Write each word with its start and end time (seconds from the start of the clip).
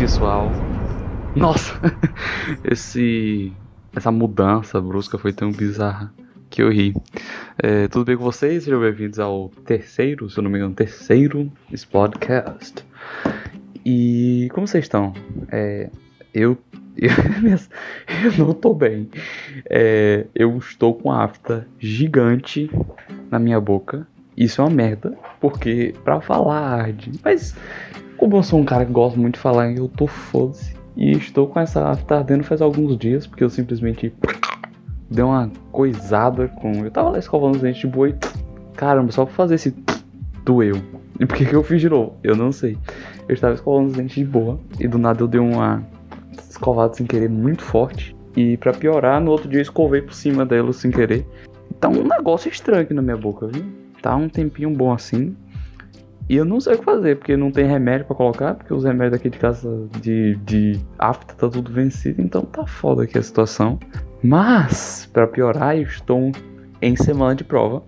pessoal. 0.00 0.50
Nossa, 1.36 1.78
esse 2.64 3.52
essa 3.94 4.10
mudança 4.10 4.80
brusca 4.80 5.18
foi 5.18 5.30
tão 5.30 5.52
bizarra 5.52 6.10
que 6.48 6.62
eu 6.62 6.70
ri. 6.70 6.94
É, 7.62 7.86
tudo 7.86 8.06
bem 8.06 8.16
com 8.16 8.24
vocês? 8.24 8.64
Sejam 8.64 8.80
bem-vindos 8.80 9.18
ao 9.18 9.50
terceiro, 9.66 10.30
se 10.30 10.38
eu 10.38 10.42
não 10.42 10.50
me 10.50 10.56
engano, 10.56 10.74
terceiro 10.74 11.52
podcast. 11.90 12.82
E 13.84 14.48
como 14.54 14.66
vocês 14.66 14.86
estão? 14.86 15.12
É, 15.52 15.90
eu, 16.32 16.56
eu, 16.96 17.10
eu 18.24 18.46
não 18.46 18.54
tô 18.54 18.72
bem. 18.72 19.06
É, 19.68 20.26
eu 20.34 20.56
estou 20.56 20.94
com 20.94 21.12
a 21.12 21.24
afta 21.24 21.68
gigante 21.78 22.70
na 23.30 23.38
minha 23.38 23.60
boca. 23.60 24.06
Isso 24.34 24.62
é 24.62 24.64
uma 24.64 24.70
merda, 24.70 25.14
porque 25.38 25.94
pra 26.02 26.22
falar 26.22 26.90
de. 26.94 27.12
Mas 27.22 27.54
como 28.20 28.36
eu 28.36 28.42
sou 28.42 28.60
um 28.60 28.64
cara 28.66 28.84
que 28.84 28.92
gosta 28.92 29.18
muito 29.18 29.36
de 29.36 29.40
falar, 29.40 29.72
eu 29.72 29.88
tô 29.88 30.06
foda-se. 30.06 30.74
E 30.94 31.12
estou 31.12 31.46
com 31.46 31.58
essa 31.58 31.88
afta 31.88 32.16
ardendo 32.16 32.44
faz 32.44 32.60
alguns 32.60 32.98
dias, 32.98 33.26
porque 33.26 33.42
eu 33.42 33.48
simplesmente 33.48 34.12
dei 35.10 35.24
uma 35.24 35.50
coisada 35.72 36.48
com. 36.48 36.84
Eu 36.84 36.90
tava 36.90 37.08
lá 37.08 37.18
escovando 37.18 37.54
os 37.54 37.62
dentes 37.62 37.80
de 37.80 37.86
boi. 37.86 38.14
Caramba, 38.76 39.10
só 39.10 39.24
pra 39.24 39.34
fazer 39.34 39.54
esse 39.54 39.74
doeu. 40.44 40.76
E 41.18 41.24
por 41.24 41.34
que, 41.34 41.46
que 41.46 41.54
eu 41.54 41.62
fiz 41.62 41.80
de 41.80 41.88
novo? 41.88 42.12
Eu 42.22 42.36
não 42.36 42.52
sei. 42.52 42.76
Eu 43.26 43.34
estava 43.34 43.54
escovando 43.54 43.86
os 43.86 43.94
dentes 43.94 44.16
de 44.16 44.24
boa 44.24 44.60
e 44.78 44.86
do 44.86 44.98
nada 44.98 45.22
eu 45.22 45.28
dei 45.28 45.40
uma 45.40 45.82
escovada 46.46 46.92
sem 46.92 47.06
querer 47.06 47.30
muito 47.30 47.62
forte. 47.62 48.14
E 48.36 48.58
para 48.58 48.74
piorar, 48.74 49.18
no 49.18 49.30
outro 49.30 49.48
dia 49.48 49.60
eu 49.60 49.62
escovei 49.62 50.02
por 50.02 50.12
cima 50.12 50.44
dela 50.44 50.74
sem 50.74 50.90
querer. 50.90 51.26
Tá 51.80 51.88
um 51.88 52.06
negócio 52.06 52.50
estranho 52.50 52.82
aqui 52.82 52.92
na 52.92 53.00
minha 53.00 53.16
boca, 53.16 53.46
viu? 53.46 53.64
Tá 54.02 54.14
um 54.14 54.28
tempinho 54.28 54.68
bom 54.68 54.92
assim. 54.92 55.34
E 56.30 56.36
eu 56.36 56.44
não 56.44 56.60
sei 56.60 56.74
o 56.74 56.78
que 56.78 56.84
fazer, 56.84 57.16
porque 57.16 57.36
não 57.36 57.50
tem 57.50 57.66
remédio 57.66 58.06
para 58.06 58.14
colocar, 58.14 58.54
porque 58.54 58.72
os 58.72 58.84
remédios 58.84 59.14
aqui 59.14 59.28
de 59.28 59.36
casa 59.36 59.88
de, 60.00 60.36
de 60.36 60.78
afta 60.96 61.34
tá 61.34 61.48
tudo 61.48 61.72
vencido, 61.72 62.22
então 62.22 62.42
tá 62.42 62.64
foda 62.64 63.02
aqui 63.02 63.18
a 63.18 63.22
situação. 63.22 63.80
Mas, 64.22 65.10
para 65.12 65.26
piorar, 65.26 65.76
eu 65.76 65.82
estou 65.82 66.30
em 66.80 66.94
semana 66.94 67.34
de 67.34 67.42
prova. 67.42 67.82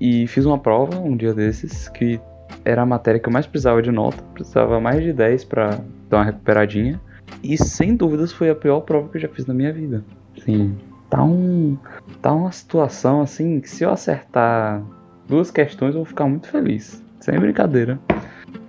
E 0.00 0.26
fiz 0.28 0.46
uma 0.46 0.58
prova 0.58 0.98
um 0.98 1.14
dia 1.14 1.34
desses 1.34 1.90
que 1.90 2.18
era 2.64 2.80
a 2.80 2.86
matéria 2.86 3.20
que 3.20 3.28
eu 3.28 3.32
mais 3.34 3.46
precisava 3.46 3.82
de 3.82 3.92
nota, 3.92 4.22
precisava 4.32 4.80
mais 4.80 5.02
de 5.02 5.12
10 5.12 5.44
para 5.44 5.78
dar 6.08 6.16
uma 6.16 6.24
recuperadinha. 6.24 6.98
E 7.42 7.58
sem 7.58 7.94
dúvidas 7.94 8.32
foi 8.32 8.48
a 8.48 8.54
pior 8.54 8.80
prova 8.80 9.10
que 9.10 9.18
eu 9.18 9.20
já 9.20 9.28
fiz 9.28 9.44
na 9.44 9.52
minha 9.52 9.74
vida. 9.74 10.02
Sim, 10.42 10.74
tá 11.10 11.22
um 11.22 11.76
tá 12.22 12.32
uma 12.32 12.50
situação 12.50 13.20
assim 13.20 13.60
que 13.60 13.68
se 13.68 13.84
eu 13.84 13.90
acertar 13.90 14.82
duas 15.28 15.50
questões 15.50 15.90
eu 15.90 15.98
vou 15.98 16.06
ficar 16.06 16.24
muito 16.24 16.48
feliz. 16.48 17.06
Sem 17.20 17.38
brincadeira. 17.38 17.98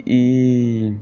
E 0.06 0.96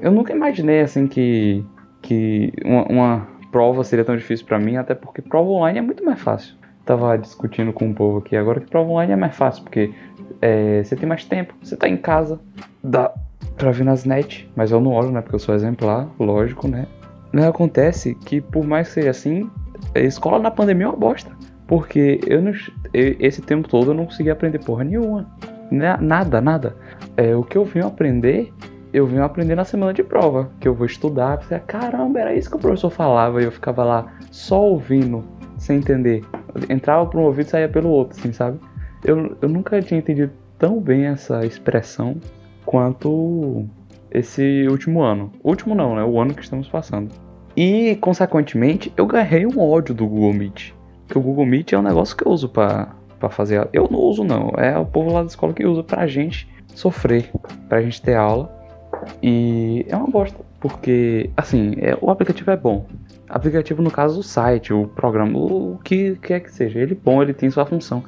eu 0.00 0.10
nunca 0.10 0.32
imaginei 0.32 0.80
assim 0.80 1.06
que, 1.06 1.64
que 2.02 2.52
uma, 2.64 2.84
uma 2.86 3.28
prova 3.50 3.84
seria 3.84 4.04
tão 4.04 4.16
difícil 4.16 4.46
para 4.46 4.58
mim, 4.58 4.76
até 4.76 4.94
porque 4.94 5.22
prova 5.22 5.50
online 5.50 5.78
é 5.78 5.82
muito 5.82 6.04
mais 6.04 6.20
fácil. 6.20 6.54
Tava 6.84 7.16
discutindo 7.18 7.72
com 7.72 7.90
o 7.90 7.94
povo 7.94 8.18
aqui 8.18 8.36
agora 8.36 8.60
que 8.60 8.70
prova 8.70 8.90
online 8.90 9.12
é 9.12 9.16
mais 9.16 9.36
fácil, 9.36 9.62
porque 9.62 9.92
é, 10.40 10.82
você 10.82 10.96
tem 10.96 11.08
mais 11.08 11.24
tempo, 11.24 11.54
você 11.62 11.76
tá 11.76 11.88
em 11.88 11.96
casa, 11.96 12.40
dá 12.82 13.12
pra 13.56 13.70
ver 13.70 13.84
nas 13.84 14.04
net, 14.04 14.50
mas 14.56 14.70
eu 14.70 14.80
não 14.80 14.92
olho, 14.92 15.10
né? 15.10 15.20
Porque 15.20 15.34
eu 15.34 15.40
sou 15.40 15.54
exemplar, 15.54 16.08
lógico, 16.18 16.68
né? 16.68 16.86
Não 17.32 17.46
acontece 17.46 18.14
que, 18.14 18.40
por 18.40 18.64
mais 18.64 18.88
que 18.88 18.94
seja 18.94 19.10
assim, 19.10 19.50
a 19.94 20.00
escola 20.00 20.38
na 20.38 20.50
pandemia 20.50 20.86
é 20.86 20.88
uma 20.88 20.96
bosta. 20.96 21.30
Porque 21.66 22.20
eu 22.26 22.40
não, 22.40 22.52
esse 22.94 23.42
tempo 23.42 23.68
todo 23.68 23.90
eu 23.90 23.94
não 23.94 24.06
consegui 24.06 24.30
aprender 24.30 24.58
porra 24.60 24.84
nenhuma. 24.84 25.30
Nada, 25.70 26.40
nada. 26.40 26.76
É, 27.16 27.34
o 27.36 27.42
que 27.42 27.56
eu 27.56 27.64
vim 27.64 27.80
aprender, 27.80 28.52
eu 28.92 29.06
vim 29.06 29.18
aprender 29.18 29.54
na 29.54 29.64
semana 29.64 29.92
de 29.92 30.02
prova. 30.02 30.50
Que 30.60 30.68
eu 30.68 30.74
vou 30.74 30.86
estudar. 30.86 31.38
Pensei, 31.38 31.58
caramba, 31.60 32.20
era 32.20 32.34
isso 32.34 32.50
que 32.50 32.56
o 32.56 32.60
professor 32.60 32.90
falava. 32.90 33.40
E 33.40 33.44
eu 33.44 33.52
ficava 33.52 33.84
lá 33.84 34.12
só 34.30 34.62
ouvindo, 34.62 35.24
sem 35.56 35.78
entender. 35.78 36.24
entrava 36.68 37.06
por 37.06 37.20
um 37.20 37.24
ouvido 37.24 37.46
e 37.46 37.50
saía 37.50 37.68
pelo 37.68 37.90
outro, 37.90 38.18
assim, 38.18 38.32
sabe? 38.32 38.58
Eu, 39.04 39.36
eu 39.40 39.48
nunca 39.48 39.80
tinha 39.82 39.98
entendido 39.98 40.32
tão 40.58 40.80
bem 40.80 41.06
essa 41.06 41.44
expressão 41.46 42.16
quanto 42.64 43.66
esse 44.10 44.66
último 44.68 45.02
ano. 45.02 45.32
Último 45.42 45.74
não, 45.74 45.94
né? 45.94 46.02
O 46.02 46.20
ano 46.20 46.34
que 46.34 46.42
estamos 46.42 46.68
passando. 46.68 47.10
E, 47.56 47.96
consequentemente, 47.96 48.92
eu 48.96 49.06
ganhei 49.06 49.46
um 49.46 49.58
ódio 49.58 49.94
do 49.94 50.06
Google 50.06 50.32
Meet. 50.32 50.72
Que 51.08 51.18
o 51.18 51.20
Google 51.20 51.46
Meet 51.46 51.72
é 51.72 51.78
um 51.78 51.82
negócio 51.82 52.16
que 52.16 52.26
eu 52.26 52.32
uso 52.32 52.48
para 52.48 52.94
para 53.18 53.28
fazer. 53.28 53.68
Eu 53.72 53.88
não 53.90 53.98
uso 53.98 54.24
não, 54.24 54.52
é 54.56 54.78
o 54.78 54.86
povo 54.86 55.12
lá 55.12 55.20
da 55.20 55.26
escola 55.26 55.52
que 55.52 55.66
usa 55.66 55.82
pra 55.82 56.06
gente 56.06 56.48
sofrer, 56.74 57.30
pra 57.68 57.82
gente 57.82 58.00
ter 58.00 58.14
aula. 58.14 58.56
E 59.22 59.84
é 59.88 59.96
uma 59.96 60.06
bosta, 60.06 60.38
porque 60.60 61.30
assim, 61.36 61.74
é, 61.78 61.96
o 62.00 62.10
aplicativo 62.10 62.50
é 62.50 62.56
bom. 62.56 62.86
Aplicativo 63.28 63.82
no 63.82 63.90
caso 63.90 64.20
o 64.20 64.22
site, 64.22 64.72
o 64.72 64.88
programa, 64.88 65.38
o 65.38 65.78
que 65.84 66.16
quer 66.16 66.40
que 66.40 66.50
seja, 66.50 66.78
ele 66.78 66.92
é 66.94 66.96
bom, 66.96 67.22
ele 67.22 67.34
tem 67.34 67.50
sua 67.50 67.66
função. 67.66 68.02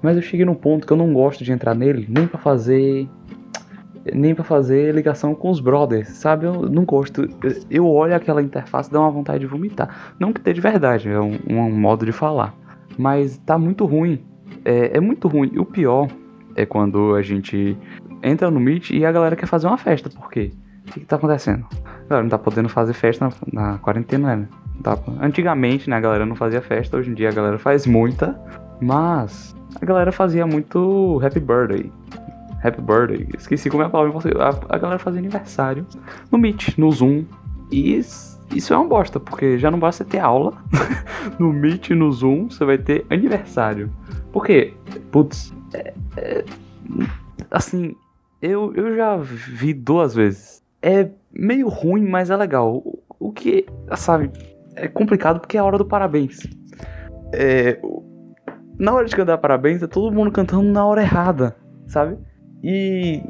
Mas 0.00 0.16
eu 0.16 0.22
cheguei 0.22 0.46
num 0.46 0.54
ponto 0.54 0.86
que 0.86 0.92
eu 0.92 0.96
não 0.96 1.12
gosto 1.12 1.44
de 1.44 1.52
entrar 1.52 1.74
nele 1.74 2.06
nem 2.08 2.26
para 2.26 2.38
fazer 2.38 3.08
nem 4.14 4.34
para 4.34 4.44
fazer 4.44 4.94
ligação 4.94 5.34
com 5.34 5.50
os 5.50 5.60
brothers, 5.60 6.08
sabe? 6.08 6.46
Eu 6.46 6.62
não 6.62 6.84
gosto. 6.84 7.28
Eu 7.70 7.86
olho 7.86 8.14
aquela 8.14 8.42
interface 8.42 8.88
e 8.88 8.92
dá 8.92 9.00
uma 9.00 9.10
vontade 9.10 9.40
de 9.40 9.46
vomitar. 9.46 10.14
Não 10.18 10.32
que 10.32 10.40
tenha 10.40 10.54
de 10.54 10.60
verdade, 10.60 11.08
é 11.08 11.20
um, 11.20 11.38
um 11.48 11.70
modo 11.70 12.06
de 12.06 12.12
falar. 12.12 12.54
Mas 12.96 13.36
tá 13.38 13.58
muito 13.58 13.84
ruim 13.84 14.24
é, 14.64 14.96
é 14.96 15.00
muito 15.00 15.28
ruim. 15.28 15.52
O 15.58 15.64
pior 15.64 16.08
é 16.54 16.66
quando 16.66 17.14
a 17.14 17.22
gente 17.22 17.76
entra 18.22 18.50
no 18.50 18.60
Meet 18.60 18.90
e 18.90 19.04
a 19.04 19.12
galera 19.12 19.36
quer 19.36 19.46
fazer 19.46 19.66
uma 19.66 19.78
festa. 19.78 20.10
Por 20.10 20.30
quê? 20.30 20.52
O 20.88 20.92
que, 20.92 21.00
que 21.00 21.06
tá 21.06 21.16
acontecendo? 21.16 21.66
A 21.84 22.08
galera 22.08 22.22
não 22.22 22.28
tá 22.30 22.38
podendo 22.38 22.68
fazer 22.68 22.92
festa 22.92 23.28
na, 23.52 23.72
na 23.72 23.78
quarentena, 23.78 24.36
né? 24.36 24.48
Tá, 24.82 24.98
antigamente, 25.20 25.90
né, 25.90 25.96
a 25.96 26.00
galera 26.00 26.24
não 26.24 26.34
fazia 26.34 26.62
festa, 26.62 26.96
hoje 26.96 27.10
em 27.10 27.14
dia 27.14 27.28
a 27.28 27.32
galera 27.32 27.58
faz 27.58 27.86
muita, 27.86 28.40
mas 28.80 29.54
a 29.78 29.84
galera 29.84 30.10
fazia 30.10 30.46
muito 30.46 31.20
Happy 31.22 31.38
Birthday. 31.38 31.92
Happy 32.64 32.80
Birthday, 32.80 33.28
esqueci 33.36 33.68
como 33.68 33.82
é 33.82 33.86
a 33.86 33.90
palavra. 33.90 34.18
A, 34.42 34.74
a 34.74 34.78
galera 34.78 34.98
fazia 34.98 35.20
aniversário 35.20 35.86
no 36.30 36.38
Meet, 36.38 36.78
no 36.78 36.90
Zoom. 36.90 37.24
E 37.70 37.94
isso 38.52 38.74
é 38.74 38.76
uma 38.76 38.88
bosta, 38.88 39.20
porque 39.20 39.58
já 39.58 39.70
não 39.70 39.78
basta 39.78 40.04
ter 40.04 40.18
aula 40.18 40.52
no 41.38 41.52
Meet, 41.52 41.90
no 41.90 42.10
Zoom, 42.10 42.50
você 42.50 42.64
vai 42.64 42.78
ter 42.78 43.06
aniversário. 43.08 43.90
Porque, 44.32 44.74
putz, 45.10 45.54
é, 45.74 45.94
é, 46.16 46.44
assim, 47.50 47.94
eu, 48.42 48.72
eu 48.74 48.96
já 48.96 49.16
vi 49.16 49.72
duas 49.72 50.14
vezes. 50.14 50.62
É 50.82 51.08
meio 51.32 51.68
ruim, 51.68 52.06
mas 52.06 52.30
é 52.30 52.36
legal. 52.36 52.76
O, 52.76 52.98
o 53.18 53.32
que, 53.32 53.66
sabe, 53.96 54.30
é 54.74 54.88
complicado 54.88 55.40
porque 55.40 55.56
é 55.56 55.60
a 55.60 55.64
hora 55.64 55.78
do 55.78 55.84
parabéns. 55.84 56.40
É, 57.32 57.80
na 58.78 58.94
hora 58.94 59.06
de 59.06 59.14
cantar 59.14 59.38
parabéns, 59.38 59.82
é 59.82 59.86
todo 59.86 60.14
mundo 60.14 60.32
cantando 60.32 60.70
na 60.70 60.84
hora 60.84 61.02
errada, 61.02 61.54
sabe? 61.86 62.16
E, 62.64 63.22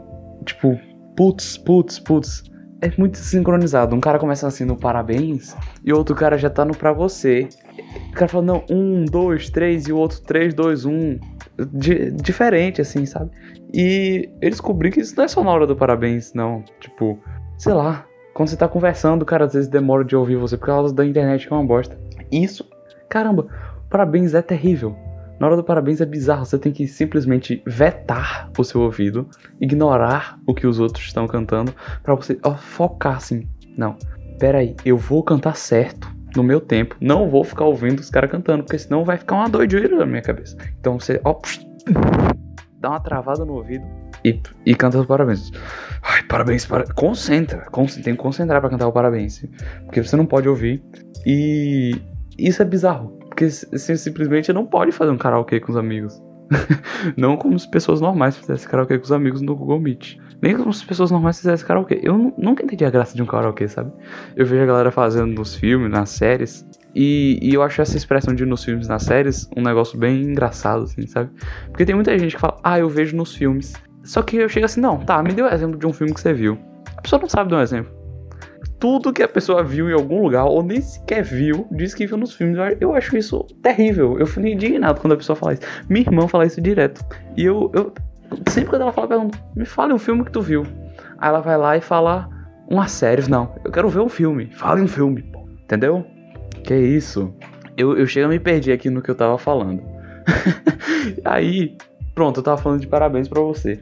tipo, 0.44 0.78
putz, 1.16 1.58
putz, 1.58 1.98
putz. 1.98 2.49
É 2.82 2.90
muito 2.96 3.18
sincronizado. 3.18 3.94
Um 3.94 4.00
cara 4.00 4.18
começa 4.18 4.46
assim 4.46 4.64
no 4.64 4.76
parabéns 4.76 5.54
e 5.84 5.92
outro 5.92 6.14
cara 6.14 6.38
já 6.38 6.48
tá 6.48 6.64
no 6.64 6.74
pra 6.74 6.92
você. 6.92 7.48
O 8.08 8.12
cara 8.12 8.28
fala, 8.28 8.44
não, 8.44 8.64
um, 8.70 9.04
dois, 9.04 9.50
três, 9.50 9.86
e 9.86 9.92
o 9.92 9.98
outro 9.98 10.20
três, 10.22 10.54
dois, 10.54 10.84
um. 10.84 11.18
D 11.58 12.10
diferente, 12.10 12.80
assim, 12.80 13.04
sabe? 13.04 13.30
E 13.72 14.30
eu 14.40 14.48
descobri 14.48 14.90
que 14.90 15.00
isso 15.00 15.14
não 15.14 15.24
é 15.24 15.28
só 15.28 15.44
na 15.44 15.50
hora 15.50 15.66
do 15.66 15.76
parabéns, 15.76 16.32
não. 16.32 16.64
Tipo, 16.80 17.18
sei 17.58 17.74
lá, 17.74 18.06
quando 18.32 18.48
você 18.48 18.56
tá 18.56 18.66
conversando, 18.66 19.22
o 19.22 19.26
cara 19.26 19.44
às 19.44 19.52
vezes 19.52 19.68
demora 19.68 20.02
de 20.02 20.16
ouvir 20.16 20.36
você 20.36 20.56
por 20.56 20.66
causa 20.66 20.94
da 20.94 21.04
internet 21.04 21.46
que 21.46 21.52
é 21.52 21.56
uma 21.56 21.66
bosta. 21.66 21.98
Isso, 22.32 22.66
caramba, 23.10 23.46
parabéns 23.90 24.32
é 24.32 24.40
terrível. 24.40 24.96
Na 25.40 25.46
hora 25.46 25.56
do 25.56 25.64
parabéns 25.64 26.02
é 26.02 26.04
bizarro, 26.04 26.44
você 26.44 26.58
tem 26.58 26.70
que 26.70 26.86
simplesmente 26.86 27.62
vetar 27.66 28.50
o 28.58 28.62
seu 28.62 28.82
ouvido, 28.82 29.26
ignorar 29.58 30.38
o 30.46 30.52
que 30.52 30.66
os 30.66 30.78
outros 30.78 31.06
estão 31.06 31.26
cantando, 31.26 31.74
para 32.02 32.14
você 32.14 32.38
ó, 32.42 32.54
focar 32.54 33.16
assim. 33.16 33.48
Não, 33.74 33.96
peraí, 34.38 34.76
eu 34.84 34.98
vou 34.98 35.22
cantar 35.22 35.56
certo 35.56 36.06
no 36.36 36.42
meu 36.42 36.60
tempo. 36.60 36.94
Não 37.00 37.30
vou 37.30 37.42
ficar 37.42 37.64
ouvindo 37.64 38.00
os 38.00 38.10
caras 38.10 38.30
cantando, 38.30 38.64
porque 38.64 38.78
senão 38.78 39.02
vai 39.02 39.16
ficar 39.16 39.36
uma 39.36 39.48
doideira 39.48 39.96
na 39.96 40.04
minha 40.04 40.20
cabeça. 40.20 40.58
Então 40.78 41.00
você, 41.00 41.18
ó, 41.24 41.40
dá 42.78 42.90
uma 42.90 43.00
travada 43.00 43.42
no 43.42 43.54
ouvido 43.54 43.86
e, 44.22 44.38
e 44.66 44.74
canta 44.74 44.98
os 44.98 45.06
parabéns. 45.06 45.50
Ai, 46.02 46.22
parabéns, 46.24 46.66
para... 46.66 46.84
concentra, 46.92 47.64
concentra, 47.70 48.04
tem 48.04 48.14
que 48.14 48.22
concentrar 48.22 48.60
para 48.60 48.68
cantar 48.68 48.88
o 48.88 48.92
parabéns, 48.92 49.42
porque 49.86 50.02
você 50.02 50.16
não 50.16 50.26
pode 50.26 50.50
ouvir. 50.50 50.82
E 51.24 51.98
isso 52.38 52.60
é 52.60 52.64
bizarro, 52.66 53.18
porque 53.40 53.48
você 53.48 53.96
simplesmente 53.96 54.52
não 54.52 54.66
pode 54.66 54.92
fazer 54.92 55.10
um 55.10 55.16
karaokê 55.16 55.58
com 55.60 55.72
os 55.72 55.78
amigos. 55.78 56.22
não 57.16 57.36
como 57.36 57.58
se 57.58 57.70
pessoas 57.70 58.00
normais 58.00 58.36
fizessem 58.36 58.68
karaokê 58.68 58.98
com 58.98 59.04
os 59.04 59.12
amigos 59.12 59.40
no 59.40 59.56
Google 59.56 59.80
Meet. 59.80 60.18
Nem 60.42 60.56
como 60.56 60.72
se 60.74 60.84
pessoas 60.84 61.10
normais 61.10 61.38
fizessem 61.38 61.66
karaokê. 61.66 62.00
Eu 62.02 62.34
nunca 62.36 62.62
entendi 62.62 62.84
a 62.84 62.90
graça 62.90 63.16
de 63.16 63.22
um 63.22 63.26
karaokê, 63.26 63.66
sabe? 63.66 63.92
Eu 64.36 64.44
vejo 64.44 64.62
a 64.62 64.66
galera 64.66 64.90
fazendo 64.90 65.32
nos 65.32 65.54
filmes, 65.54 65.90
nas 65.90 66.10
séries. 66.10 66.66
E, 66.94 67.38
e, 67.40 67.54
eu 67.54 67.62
acho 67.62 67.80
essa 67.80 67.96
expressão 67.96 68.34
de 68.34 68.44
nos 68.44 68.62
filmes, 68.62 68.88
nas 68.88 69.04
séries, 69.04 69.48
um 69.56 69.62
negócio 69.62 69.98
bem 69.98 70.22
engraçado, 70.22 70.82
assim, 70.82 71.06
sabe? 71.06 71.30
Porque 71.68 71.86
tem 71.86 71.94
muita 71.94 72.18
gente 72.18 72.34
que 72.34 72.40
fala, 72.40 72.58
ah, 72.62 72.78
eu 72.78 72.90
vejo 72.90 73.16
nos 73.16 73.34
filmes. 73.34 73.72
Só 74.02 74.22
que 74.22 74.36
eu 74.36 74.48
chego 74.48 74.66
assim, 74.66 74.80
não, 74.80 74.98
tá, 74.98 75.22
me 75.22 75.32
dê 75.32 75.42
um 75.42 75.46
exemplo 75.46 75.78
de 75.78 75.86
um 75.86 75.92
filme 75.92 76.12
que 76.12 76.20
você 76.20 76.34
viu. 76.34 76.58
A 76.94 77.00
pessoa 77.00 77.22
não 77.22 77.28
sabe 77.28 77.48
dar 77.48 77.58
um 77.58 77.62
exemplo. 77.62 77.99
Tudo 78.80 79.12
que 79.12 79.22
a 79.22 79.28
pessoa 79.28 79.62
viu 79.62 79.90
em 79.90 79.92
algum 79.92 80.22
lugar, 80.22 80.46
ou 80.46 80.62
nem 80.62 80.80
sequer 80.80 81.22
viu, 81.22 81.68
diz 81.70 81.92
que 81.94 82.06
viu 82.06 82.16
nos 82.16 82.32
filmes. 82.32 82.56
Eu 82.80 82.94
acho 82.94 83.16
isso 83.16 83.44
terrível. 83.62 84.18
Eu 84.18 84.26
fico 84.26 84.46
indignado 84.46 85.00
quando 85.00 85.12
a 85.12 85.16
pessoa 85.16 85.36
fala 85.36 85.52
isso. 85.52 85.62
Minha 85.88 86.06
irmã 86.06 86.26
fala 86.26 86.46
isso 86.46 86.60
direto. 86.62 87.04
E 87.36 87.44
eu, 87.44 87.70
eu 87.74 87.92
sempre 88.48 88.70
quando 88.70 88.82
ela 88.82 88.92
fala, 88.92 89.06
pergunto, 89.06 89.38
me 89.54 89.66
fale 89.66 89.92
um 89.92 89.98
filme 89.98 90.24
que 90.24 90.32
tu 90.32 90.40
viu. 90.40 90.66
Aí 91.18 91.28
ela 91.28 91.40
vai 91.40 91.58
lá 91.58 91.76
e 91.76 91.82
fala 91.82 92.28
uma 92.68 92.88
série. 92.88 93.28
Não, 93.28 93.54
eu 93.62 93.70
quero 93.70 93.88
ver 93.90 94.00
um 94.00 94.08
filme. 94.08 94.50
Fale 94.52 94.80
um 94.80 94.88
filme, 94.88 95.22
pô. 95.22 95.46
Entendeu? 95.62 96.06
Que 96.64 96.74
isso? 96.74 97.34
Eu, 97.76 97.98
eu 97.98 98.06
chego 98.06 98.26
a 98.26 98.30
me 98.30 98.40
perder 98.40 98.72
aqui 98.72 98.88
no 98.88 99.02
que 99.02 99.10
eu 99.10 99.14
tava 99.14 99.36
falando. 99.36 99.82
Aí, 101.24 101.76
pronto, 102.14 102.40
eu 102.40 102.42
tava 102.42 102.56
falando 102.56 102.80
de 102.80 102.86
parabéns 102.86 103.28
para 103.28 103.42
você. 103.42 103.78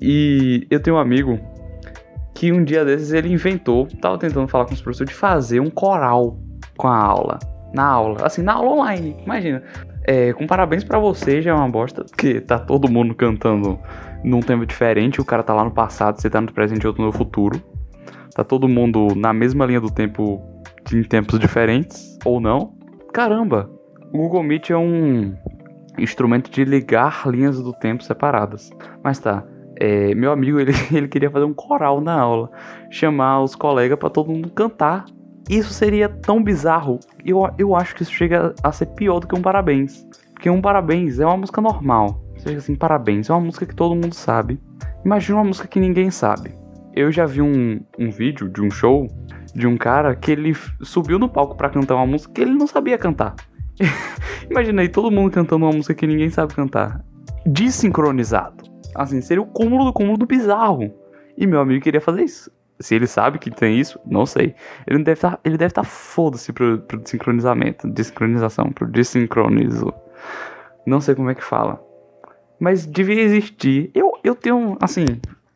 E 0.00 0.66
eu 0.70 0.80
tenho 0.80 0.96
um 0.96 1.00
amigo 1.00 1.40
que 2.38 2.52
um 2.52 2.62
dia 2.62 2.84
desses 2.84 3.12
ele 3.12 3.32
inventou, 3.32 3.88
tava 4.00 4.16
tentando 4.16 4.46
falar 4.46 4.64
com 4.64 4.72
os 4.72 4.80
professores, 4.80 5.10
de 5.10 5.18
fazer 5.18 5.58
um 5.58 5.68
coral 5.68 6.38
com 6.76 6.86
a 6.86 6.96
aula. 6.96 7.40
Na 7.74 7.84
aula, 7.84 8.24
assim, 8.24 8.42
na 8.42 8.52
aula 8.52 8.70
online, 8.70 9.16
imagina. 9.24 9.60
É, 10.04 10.32
com 10.32 10.46
parabéns 10.46 10.84
para 10.84 11.00
você 11.00 11.42
já 11.42 11.50
é 11.50 11.54
uma 11.54 11.68
bosta, 11.68 12.04
porque 12.04 12.40
tá 12.40 12.56
todo 12.56 12.88
mundo 12.88 13.12
cantando 13.12 13.76
num 14.22 14.38
tempo 14.38 14.64
diferente, 14.64 15.20
o 15.20 15.24
cara 15.24 15.42
tá 15.42 15.52
lá 15.52 15.64
no 15.64 15.72
passado, 15.72 16.20
você 16.20 16.30
tá 16.30 16.40
no 16.40 16.52
presente 16.52 16.84
e 16.84 16.86
outro 16.86 17.04
no 17.04 17.10
futuro. 17.10 17.60
Tá 18.32 18.44
todo 18.44 18.68
mundo 18.68 19.08
na 19.16 19.32
mesma 19.32 19.66
linha 19.66 19.80
do 19.80 19.90
tempo 19.90 20.40
em 20.92 21.02
tempos 21.02 21.40
diferentes, 21.40 22.16
ou 22.24 22.40
não. 22.40 22.72
Caramba, 23.12 23.68
o 24.12 24.18
Google 24.18 24.44
Meet 24.44 24.70
é 24.70 24.76
um 24.76 25.34
instrumento 25.98 26.52
de 26.52 26.64
ligar 26.64 27.24
linhas 27.26 27.60
do 27.60 27.72
tempo 27.72 28.04
separadas. 28.04 28.70
Mas 29.02 29.18
tá, 29.18 29.44
é, 29.80 30.12
meu 30.14 30.32
amigo, 30.32 30.58
ele, 30.58 30.72
ele 30.92 31.06
queria 31.06 31.30
fazer 31.30 31.44
um 31.44 31.54
coral 31.54 32.00
na 32.00 32.18
aula, 32.18 32.50
chamar 32.90 33.42
os 33.42 33.54
colegas 33.54 33.98
para 33.98 34.10
todo 34.10 34.32
mundo 34.32 34.50
cantar. 34.50 35.04
Isso 35.48 35.72
seria 35.72 36.08
tão 36.08 36.42
bizarro. 36.42 36.98
Eu, 37.24 37.48
eu 37.56 37.74
acho 37.74 37.94
que 37.94 38.02
isso 38.02 38.12
chega 38.12 38.54
a 38.62 38.72
ser 38.72 38.86
pior 38.86 39.20
do 39.20 39.26
que 39.26 39.34
um 39.34 39.40
parabéns. 39.40 40.04
Porque 40.34 40.50
um 40.50 40.60
parabéns 40.60 41.18
é 41.18 41.24
uma 41.24 41.36
música 41.36 41.60
normal. 41.60 42.22
Seja, 42.36 42.58
assim, 42.58 42.74
parabéns 42.74 43.30
é 43.30 43.32
uma 43.32 43.40
música 43.40 43.64
que 43.64 43.74
todo 43.74 43.94
mundo 43.94 44.14
sabe. 44.14 44.60
Imagina 45.04 45.38
uma 45.38 45.44
música 45.44 45.66
que 45.66 45.80
ninguém 45.80 46.10
sabe. 46.10 46.52
Eu 46.94 47.10
já 47.10 47.24
vi 47.24 47.40
um, 47.40 47.80
um 47.98 48.10
vídeo 48.10 48.48
de 48.48 48.60
um 48.60 48.70
show 48.70 49.06
de 49.54 49.66
um 49.66 49.76
cara 49.76 50.14
que 50.14 50.32
ele 50.32 50.54
subiu 50.82 51.18
no 51.18 51.28
palco 51.28 51.56
para 51.56 51.70
cantar 51.70 51.94
uma 51.94 52.06
música 52.06 52.32
que 52.34 52.40
ele 52.40 52.52
não 52.52 52.66
sabia 52.66 52.98
cantar. 52.98 53.34
Imagina 54.50 54.82
aí 54.82 54.88
todo 54.88 55.10
mundo 55.10 55.30
cantando 55.30 55.64
uma 55.64 55.72
música 55.72 55.94
que 55.94 56.06
ninguém 56.06 56.30
sabe 56.30 56.54
cantar. 56.54 57.02
Desincronizado. 57.46 58.67
Assim, 58.94 59.20
seria 59.20 59.42
o 59.42 59.46
cúmulo 59.46 59.84
do 59.84 59.92
cúmulo 59.92 60.18
do 60.18 60.26
bizarro. 60.26 60.92
E 61.36 61.46
meu 61.46 61.60
amigo 61.60 61.82
queria 61.82 62.00
fazer 62.00 62.22
isso. 62.22 62.50
Se 62.80 62.94
ele 62.94 63.06
sabe 63.06 63.38
que 63.38 63.50
tem 63.50 63.78
isso, 63.78 63.98
não 64.06 64.24
sei. 64.24 64.54
Ele 64.86 65.02
deve 65.02 65.20
tá, 65.20 65.38
ele 65.44 65.56
deve 65.56 65.72
estar 65.72 65.82
tá 65.82 65.88
foda-se 65.88 66.52
pro, 66.52 66.78
pro 66.78 66.98
desincronizamento, 66.98 67.88
desincronização, 67.88 68.70
pro 68.70 68.86
desincronizo. 68.86 69.92
Não 70.86 71.00
sei 71.00 71.14
como 71.14 71.30
é 71.30 71.34
que 71.34 71.42
fala. 71.42 71.82
Mas 72.58 72.86
devia 72.86 73.20
existir. 73.20 73.90
Eu, 73.94 74.12
eu 74.22 74.34
tenho, 74.34 74.76
assim, 74.80 75.04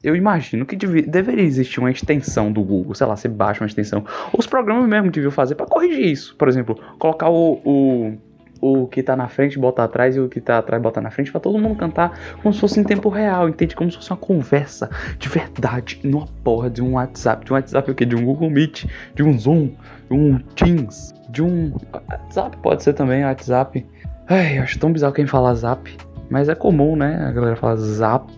eu 0.03 0.17
imagino 0.17 0.67
que 0.67 0.75
devia, 0.75 1.03
deveria 1.03 1.45
existir 1.45 1.79
uma 1.79 1.91
extensão 1.91 2.53
do 2.53 2.63
Google, 2.63 2.95
sei 2.95 3.07
lá, 3.07 3.17
você 3.17 3.29
baixa 3.29 3.63
uma 3.63 3.69
extensão. 3.69 4.05
Os 4.37 4.47
programas 4.47 4.89
mesmo 4.89 5.11
deviam 5.11 5.31
fazer 5.31 5.55
para 5.55 5.67
corrigir 5.67 6.07
isso. 6.07 6.35
Por 6.37 6.49
exemplo, 6.49 6.79
colocar 6.99 7.29
o, 7.29 7.61
o 7.65 8.19
o 8.63 8.87
que 8.87 9.03
tá 9.03 9.17
na 9.17 9.27
frente 9.27 9.59
bota 9.59 9.83
atrás 9.83 10.15
e 10.15 10.21
o 10.21 10.29
que 10.29 10.41
tá 10.41 10.59
atrás 10.59 10.81
bota 10.81 11.01
na 11.01 11.11
frente 11.11 11.33
para 11.33 11.41
todo 11.41 11.59
mundo 11.59 11.75
cantar 11.75 12.17
como 12.41 12.55
se 12.55 12.61
fosse 12.61 12.79
em 12.79 12.85
tempo 12.85 13.09
real, 13.09 13.49
entende? 13.49 13.75
Como 13.75 13.91
se 13.91 13.97
fosse 13.97 14.11
uma 14.11 14.17
conversa 14.17 14.89
de 15.19 15.29
verdade 15.29 16.01
numa 16.05 16.27
porra 16.45 16.71
de 16.71 16.81
um 16.81 16.93
WhatsApp. 16.93 17.45
De 17.45 17.53
um 17.53 17.57
WhatsApp 17.57 17.91
o 17.91 17.95
quê? 17.95 18.07
De 18.07 18.15
um 18.15 18.25
Google 18.25 18.49
Meet, 18.49 18.87
de 19.17 19.23
um 19.25 19.37
Zoom, 19.37 19.73
de 20.09 20.15
um 20.15 20.39
Teams, 20.55 21.13
de 21.29 21.43
um 21.43 21.75
WhatsApp 21.93 22.57
pode 22.59 22.85
ser 22.85 22.93
também 22.93 23.25
WhatsApp. 23.25 23.85
Ai, 24.29 24.59
eu 24.59 24.63
acho 24.63 24.79
tão 24.79 24.93
bizarro 24.93 25.13
quem 25.13 25.27
fala 25.27 25.53
Zap, 25.57 25.91
mas 26.31 26.49
é 26.49 26.55
comum, 26.55 26.95
né? 26.95 27.17
A 27.27 27.33
galera 27.33 27.57
fala 27.57 27.77
Zap. 27.77 28.33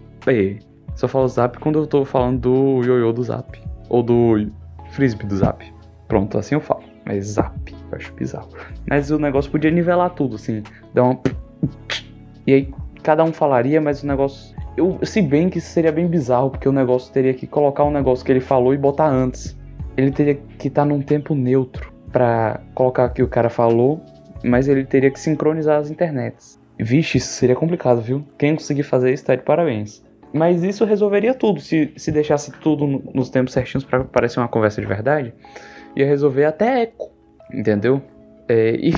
Só 0.95 1.07
falo 1.07 1.29
Zap 1.29 1.59
quando 1.59 1.81
eu 1.81 1.87
tô 1.87 2.03
falando 2.07 2.41
do 2.41 2.83
ioiô 2.83 3.13
do 3.13 3.23
Zap 3.23 3.61
ou 3.91 4.03
do 4.03 4.51
frisbee 4.93 5.27
do 5.27 5.37
Zap. 5.37 5.63
Pronto, 6.09 6.39
assim 6.39 6.55
eu 6.55 6.61
falo. 6.63 6.85
Mas 7.05 7.27
Zap 7.27 7.74
eu 7.95 7.99
acho 7.99 8.13
bizarro. 8.15 8.49
Mas 8.89 9.11
o 9.11 9.19
negócio 9.19 9.51
podia 9.51 9.71
nivelar 9.71 10.11
tudo, 10.11 10.37
assim. 10.37 10.63
Dar 10.93 11.05
uma. 11.05 11.21
E 12.47 12.53
aí 12.53 12.75
cada 13.03 13.23
um 13.23 13.33
falaria, 13.33 13.81
mas 13.81 14.03
o 14.03 14.07
negócio. 14.07 14.55
Eu, 14.77 14.99
se 15.03 15.23
bem 15.23 15.49
que 15.49 15.59
isso 15.59 15.69
seria 15.69 15.93
bem 15.93 16.07
bizarro, 16.07 16.51
porque 16.51 16.69
o 16.69 16.73
negócio 16.73 17.13
teria 17.13 17.33
que 17.33 17.47
colocar 17.47 17.85
um 17.85 17.91
negócio 17.91 18.25
que 18.25 18.33
ele 18.33 18.41
falou 18.41 18.75
e 18.75 18.79
botar 18.79 19.09
antes. 19.09 19.57
Ele 19.97 20.11
teria 20.11 20.35
que 20.35 20.69
estar 20.69 20.83
tá 20.83 20.87
num 20.87 21.01
tempo 21.01 21.35
neutro 21.35 21.93
para 22.11 22.61
colocar 22.75 23.07
o 23.07 23.11
que 23.11 23.23
o 23.23 23.29
cara 23.29 23.49
falou, 23.49 24.01
mas 24.43 24.67
ele 24.67 24.85
teria 24.85 25.11
que 25.11 25.21
sincronizar 25.21 25.79
as 25.79 25.91
internets. 25.91 26.61
Vixe, 26.79 27.19
isso 27.19 27.29
seria 27.29 27.55
complicado, 27.55 28.01
viu? 28.01 28.27
Quem 28.37 28.57
conseguir 28.57 28.83
fazer 28.83 29.13
isso 29.13 29.25
tá 29.25 29.37
de 29.37 29.43
parabéns. 29.43 30.05
Mas 30.33 30.65
isso 30.65 30.85
resolveria 30.85 31.33
tudo. 31.33 31.61
Se, 31.61 31.93
se 31.97 32.11
deixasse 32.11 32.51
tudo 32.61 32.85
nos 33.15 33.31
tempos 33.31 33.53
certinhos 33.53 33.85
para 33.85 34.03
parecer 34.03 34.41
uma 34.41 34.49
conversa 34.49 34.81
de 34.81 34.87
verdade, 34.87 35.33
ia 35.95 36.07
resolver 36.07 36.45
até 36.45 36.83
eco. 36.83 37.14
Entendeu? 37.53 38.03
É, 38.49 38.77
e 38.77 38.93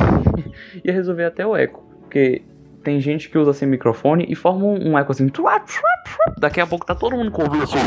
ia 0.84 0.93
resolver 0.93 1.25
até 1.25 1.46
o 1.46 1.56
eco. 1.56 1.84
Porque 2.00 2.43
tem 2.82 3.00
gente 3.00 3.28
que 3.28 3.37
usa 3.37 3.52
sem 3.52 3.69
microfone 3.69 4.26
e 4.28 4.34
forma 4.34 4.64
um, 4.64 4.96
eco 4.96 5.12
assim. 5.12 5.28
Daqui 6.38 6.60
a 6.60 6.66
pouco 6.66 6.87
tá 6.87 6.94
todo 6.94 7.16
mundo 7.16 7.31
com 7.31 7.43
o 7.43 7.62
assim, 7.62 7.78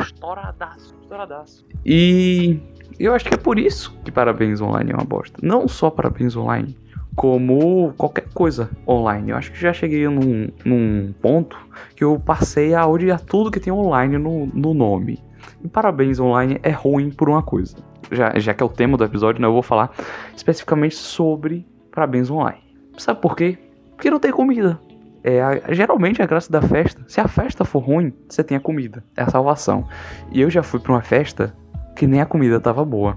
estouradaço, 0.00 0.94
estouradaço. 1.00 1.66
E 1.84 2.60
eu 2.98 3.14
acho 3.14 3.24
que 3.24 3.34
é 3.34 3.38
por 3.38 3.58
isso 3.58 3.96
que 4.04 4.10
Parabéns 4.10 4.60
Online 4.60 4.92
é 4.92 4.94
uma 4.94 5.04
bosta. 5.04 5.38
Não 5.42 5.66
só 5.66 5.90
Parabéns 5.90 6.36
Online, 6.36 6.76
como 7.16 7.94
qualquer 7.96 8.26
coisa 8.34 8.70
online. 8.86 9.30
Eu 9.30 9.36
acho 9.36 9.50
que 9.52 9.58
já 9.58 9.72
cheguei 9.72 10.06
num, 10.08 10.48
num 10.64 11.14
ponto 11.22 11.56
que 11.96 12.04
eu 12.04 12.20
passei 12.20 12.74
a 12.74 12.86
odiar 12.86 13.20
tudo 13.20 13.50
que 13.50 13.60
tem 13.60 13.72
online 13.72 14.18
no, 14.18 14.46
no 14.46 14.74
nome. 14.74 15.22
E 15.62 15.68
Parabéns 15.68 16.20
Online 16.20 16.58
é 16.62 16.70
ruim 16.70 17.10
por 17.10 17.28
uma 17.28 17.42
coisa 17.42 17.76
já, 18.10 18.38
já 18.38 18.54
que 18.54 18.62
é 18.62 18.66
o 18.66 18.68
tema 18.68 18.96
do 18.96 19.04
episódio, 19.04 19.40
né, 19.40 19.46
eu 19.46 19.52
vou 19.52 19.62
falar 19.62 19.90
especificamente 20.34 20.94
sobre 20.94 21.66
parabéns 21.90 22.30
online. 22.30 22.62
Sabe 22.96 23.20
por 23.20 23.36
quê? 23.36 23.58
Porque 23.96 24.10
não 24.10 24.18
tem 24.18 24.30
comida. 24.30 24.80
É, 25.22 25.40
a, 25.42 25.72
geralmente 25.72 26.20
a 26.20 26.26
graça 26.26 26.52
da 26.52 26.60
festa, 26.60 27.02
se 27.08 27.20
a 27.20 27.26
festa 27.26 27.64
for 27.64 27.78
ruim, 27.78 28.12
você 28.28 28.44
tem 28.44 28.56
a 28.56 28.60
comida. 28.60 29.02
É 29.16 29.22
a 29.22 29.28
salvação. 29.28 29.88
E 30.30 30.40
eu 30.40 30.50
já 30.50 30.62
fui 30.62 30.80
para 30.80 30.92
uma 30.92 31.02
festa 31.02 31.54
que 31.96 32.06
nem 32.06 32.20
a 32.20 32.26
comida 32.26 32.60
tava 32.60 32.84
boa. 32.84 33.16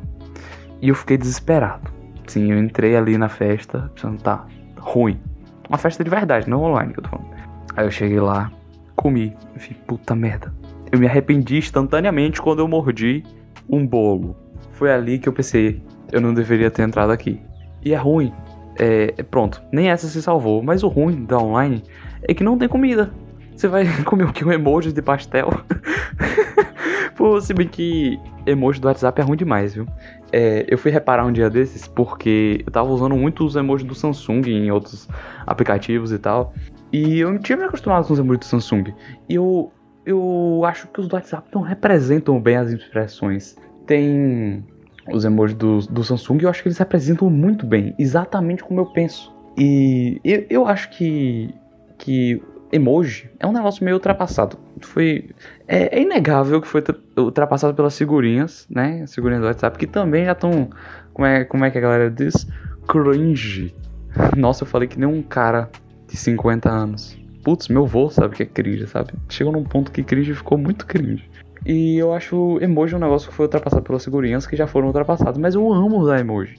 E 0.82 0.90
eu 0.90 0.96
fiquei 0.96 1.18
desesperado. 1.18 1.92
Sim, 2.28 2.52
eu 2.52 2.60
entrei 2.60 2.96
ali 2.96 3.18
na 3.18 3.30
festa, 3.30 3.92
pensando, 3.94 4.22
tá, 4.22 4.46
ruim. 4.78 5.20
Uma 5.68 5.78
festa 5.78 6.04
de 6.04 6.10
verdade, 6.10 6.50
não 6.50 6.64
online 6.64 6.94
que 6.94 7.00
eu 7.00 7.04
tô 7.04 7.10
falando. 7.10 7.30
Aí 7.76 7.86
eu 7.86 7.92
cheguei 7.92 8.20
lá, 8.20 8.52
comi. 8.96 9.36
Eu 9.54 9.60
falei, 9.60 9.78
puta 9.86 10.16
merda. 10.16 10.54
Eu 10.92 11.00
me 11.00 11.08
arrependi 11.08 11.58
instantaneamente 11.58 12.42
quando 12.42 12.60
eu 12.60 12.68
mordi 12.68 13.24
um 13.70 13.86
bolo 13.86 14.36
foi 14.72 14.92
ali 14.92 15.18
que 15.20 15.28
eu 15.28 15.34
pensei, 15.34 15.82
eu 16.12 16.22
não 16.22 16.34
deveria 16.34 16.70
ter 16.70 16.84
entrado 16.84 17.12
aqui. 17.12 17.42
E 17.84 17.94
é 17.94 17.98
ruim. 17.98 18.34
É, 18.80 19.14
é, 19.18 19.24
pronto, 19.24 19.62
nem 19.72 19.90
essa 19.90 20.08
se 20.08 20.22
salvou. 20.22 20.62
Mas 20.62 20.84
o 20.84 20.88
ruim 20.88 21.26
da 21.26 21.38
online 21.38 21.84
é 22.22 22.34
que 22.34 22.44
não 22.44 22.58
tem 22.58 22.68
comida. 22.68 23.12
Você 23.56 23.68
vai 23.68 23.86
comer 24.06 24.26
o 24.26 24.34
que? 24.34 24.46
Um 24.46 24.52
emoji 24.52 24.94
de 24.94 25.02
pastel? 25.02 25.50
Pô, 27.16 27.42
se 27.42 27.54
bem 27.54 27.68
que 27.68 28.20
emoji 28.46 28.80
do 28.80 28.88
WhatsApp 28.88 29.20
é 29.20 29.24
ruim 29.24 29.36
demais, 29.36 29.74
viu? 29.74 29.88
É, 30.32 30.66
eu 30.68 30.78
fui 30.78 30.92
reparar 30.92 31.26
um 31.26 31.32
dia 31.32 31.50
desses 31.50 31.88
porque 31.88 32.64
eu 32.66 32.72
tava 32.72 32.90
usando 32.90 33.16
muito 33.16 33.44
os 33.44 33.56
emojis 33.56 33.88
do 33.88 33.96
Samsung 33.96 34.42
em 34.48 34.72
outros 34.72 35.10
aplicativos 35.46 36.12
e 36.12 36.20
tal. 36.20 36.54
E 36.94 37.20
eu 37.20 37.38
tinha 37.40 37.58
me 37.58 37.64
acostumado 37.64 38.06
com 38.06 38.14
os 38.14 38.20
emojis 38.20 38.40
do 38.40 38.46
Samsung. 38.46 38.94
E 39.28 39.34
eu, 39.34 39.72
eu 40.06 40.62
acho 40.66 40.88
que 40.88 41.00
os 41.00 41.08
do 41.08 41.16
WhatsApp 41.16 41.50
não 41.54 41.62
representam 41.62 42.40
bem 42.40 42.58
as 42.58 42.70
expressões 42.70 43.56
tem 43.88 44.64
os 45.12 45.26
emojis 45.26 45.56
do, 45.58 45.80
do 45.80 46.04
Samsung, 46.04 46.40
eu 46.42 46.50
acho 46.50 46.62
que 46.62 46.68
eles 46.68 46.78
representam 46.78 47.30
muito 47.30 47.66
bem, 47.66 47.96
exatamente 47.98 48.64
como 48.64 48.82
eu 48.82 48.86
penso. 48.86 49.34
E 49.58 50.20
eu, 50.24 50.46
eu 50.50 50.68
acho 50.68 50.90
que, 50.92 51.54
que 51.98 52.42
emoji 52.72 53.30
é 53.40 53.48
um 53.48 53.52
negócio 53.52 53.84
meio 53.84 53.96
ultrapassado. 53.96 54.58
Foi, 54.82 55.30
é, 55.68 55.98
é 55.98 56.02
inegável 56.02 56.62
que 56.62 56.68
foi 56.68 56.84
ultrapassado 57.18 57.74
pelas 57.74 57.98
figurinhas, 57.98 58.68
né? 58.70 59.02
As 59.04 59.16
figurinhas 59.16 59.42
do 59.42 59.48
WhatsApp, 59.48 59.78
que 59.78 59.88
também 59.88 60.26
já 60.26 60.34
estão. 60.34 60.70
Como 61.14 61.26
é, 61.26 61.44
como 61.46 61.66
é 61.66 61.72
que 61.72 61.78
a 61.78 61.82
galera 61.82 62.12
diz? 62.12 62.48
Cringe. 62.88 63.74
Nossa, 64.38 64.64
eu 64.64 64.68
falei 64.68 64.88
que 64.88 65.00
nem 65.00 65.10
um 65.10 65.24
cara 65.24 65.70
de 66.08 66.16
50 66.16 66.70
anos. 66.70 67.18
Putz, 67.44 67.70
meu 67.70 67.86
vô 67.88 68.10
sabe 68.10 68.36
que 68.36 68.44
é 68.44 68.46
cringe, 68.46 68.86
sabe? 68.88 69.14
Chegou 69.30 69.54
num 69.54 69.64
ponto 69.64 69.92
que 69.92 70.04
cringe 70.04 70.34
ficou 70.34 70.58
muito 70.58 70.86
cringe. 70.86 71.28
E 71.68 71.98
eu 71.98 72.14
acho 72.14 72.58
emoji 72.62 72.96
um 72.96 73.00
negócio 73.00 73.30
que 73.30 73.36
foi 73.36 73.46
ultrapassado 73.46 73.84
pelas 73.84 74.06
figurinhas 74.06 74.48
que 74.48 74.56
já 74.56 74.66
foram 74.66 74.88
ultrapassados. 74.88 75.38
Mas 75.38 75.54
eu 75.54 75.74
amo 75.74 75.98
usar 75.98 76.18
emoji. 76.18 76.56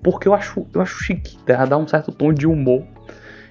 Porque 0.00 0.28
eu 0.28 0.32
acho, 0.32 0.64
eu 0.72 0.80
acho 0.80 1.02
chique. 1.02 1.36
Dá 1.44 1.76
um 1.76 1.88
certo 1.88 2.12
tom 2.12 2.32
de 2.32 2.46
humor. 2.46 2.84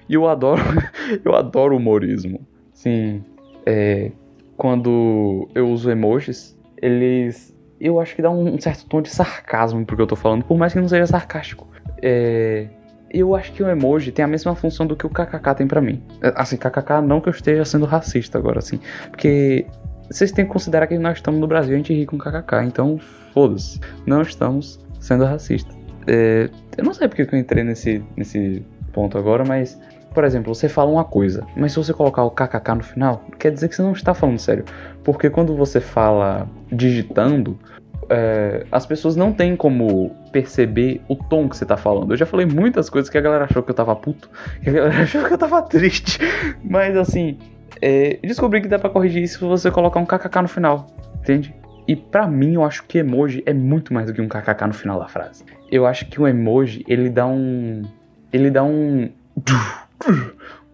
E 0.08 0.14
eu 0.14 0.26
adoro. 0.26 0.62
eu 1.22 1.34
adoro 1.34 1.76
humorismo. 1.76 2.46
Sim. 2.72 3.22
É, 3.66 4.12
quando 4.56 5.46
eu 5.54 5.68
uso 5.68 5.90
emojis, 5.90 6.58
eles 6.80 7.54
eu 7.78 8.00
acho 8.00 8.16
que 8.16 8.22
dá 8.22 8.30
um 8.30 8.58
certo 8.58 8.86
tom 8.86 9.02
de 9.02 9.10
sarcasmo 9.10 9.84
pro 9.84 9.96
que 9.96 10.00
eu 10.00 10.06
tô 10.06 10.16
falando, 10.16 10.42
por 10.42 10.56
mais 10.56 10.72
que 10.72 10.80
não 10.80 10.88
seja 10.88 11.06
sarcástico. 11.06 11.68
É, 12.00 12.66
eu 13.10 13.34
acho 13.34 13.52
que 13.52 13.62
o 13.62 13.68
emoji 13.68 14.10
tem 14.10 14.24
a 14.24 14.28
mesma 14.28 14.54
função 14.54 14.86
do 14.86 14.96
que 14.96 15.06
o 15.06 15.10
kkk 15.10 15.54
tem 15.54 15.66
para 15.66 15.82
mim. 15.82 16.02
É, 16.22 16.32
assim, 16.34 16.56
kkk 16.56 17.02
não 17.02 17.20
que 17.20 17.28
eu 17.28 17.32
esteja 17.32 17.64
sendo 17.64 17.84
racista 17.84 18.38
agora, 18.38 18.58
assim. 18.58 18.80
Porque 19.10 19.66
vocês 20.10 20.32
têm 20.32 20.44
que 20.44 20.52
considerar 20.52 20.86
que 20.86 20.98
nós 20.98 21.18
estamos 21.18 21.40
no 21.40 21.46
Brasil 21.46 21.74
a 21.74 21.76
gente 21.76 21.92
ri 21.92 22.06
com 22.06 22.18
kkk, 22.18 22.64
então 22.64 22.98
foda-se. 23.32 23.80
Não 24.06 24.22
estamos 24.22 24.78
sendo 25.00 25.24
racistas. 25.24 25.76
É, 26.06 26.50
eu 26.76 26.84
não 26.84 26.94
sei 26.94 27.08
porque 27.08 27.22
eu 27.22 27.38
entrei 27.38 27.64
nesse, 27.64 28.02
nesse 28.16 28.64
ponto 28.92 29.16
agora, 29.16 29.44
mas 29.44 29.78
por 30.14 30.22
exemplo, 30.22 30.54
você 30.54 30.68
fala 30.68 30.90
uma 30.90 31.04
coisa, 31.04 31.44
mas 31.56 31.72
se 31.72 31.78
você 31.78 31.92
colocar 31.92 32.22
o 32.22 32.30
kkk 32.30 32.74
no 32.76 32.84
final, 32.84 33.24
quer 33.36 33.50
dizer 33.50 33.68
que 33.68 33.74
você 33.74 33.82
não 33.82 33.92
está 33.92 34.14
falando 34.14 34.38
sério. 34.38 34.64
Porque 35.02 35.28
quando 35.28 35.56
você 35.56 35.80
fala 35.80 36.48
digitando, 36.70 37.58
é, 38.08 38.64
as 38.70 38.86
pessoas 38.86 39.16
não 39.16 39.32
têm 39.32 39.56
como 39.56 40.10
perceber 40.30 41.00
o 41.08 41.16
tom 41.16 41.48
que 41.48 41.56
você 41.56 41.64
está 41.64 41.76
falando. 41.76 42.12
Eu 42.12 42.16
já 42.16 42.26
falei 42.26 42.46
muitas 42.46 42.88
coisas 42.88 43.10
que 43.10 43.18
a 43.18 43.20
galera 43.20 43.44
achou 43.44 43.62
que 43.62 43.70
eu 43.70 43.74
tava 43.74 43.94
puto, 43.96 44.30
que 44.62 44.70
a 44.70 44.72
galera 44.72 45.02
achou 45.02 45.24
que 45.24 45.32
eu 45.32 45.38
tava 45.38 45.60
triste. 45.62 46.20
Mas 46.62 46.96
assim, 46.96 47.36
é, 47.86 48.18
descobri 48.22 48.62
que 48.62 48.68
dá 48.68 48.78
pra 48.78 48.88
corrigir 48.88 49.22
isso 49.22 49.40
se 49.40 49.44
você 49.44 49.70
colocar 49.70 50.00
um 50.00 50.06
kkk 50.06 50.40
no 50.40 50.48
final, 50.48 50.86
entende? 51.20 51.54
E 51.86 51.94
para 51.94 52.26
mim 52.26 52.54
eu 52.54 52.64
acho 52.64 52.82
que 52.84 52.96
emoji 52.96 53.42
é 53.44 53.52
muito 53.52 53.92
mais 53.92 54.06
do 54.06 54.14
que 54.14 54.22
um 54.22 54.28
kkk 54.28 54.66
no 54.66 54.72
final 54.72 54.98
da 54.98 55.06
frase. 55.06 55.44
Eu 55.70 55.84
acho 55.84 56.06
que 56.06 56.18
o 56.18 56.26
emoji 56.26 56.82
ele 56.88 57.10
dá 57.10 57.26
um. 57.26 57.82
Ele 58.32 58.50
dá 58.50 58.64
um 58.64 59.10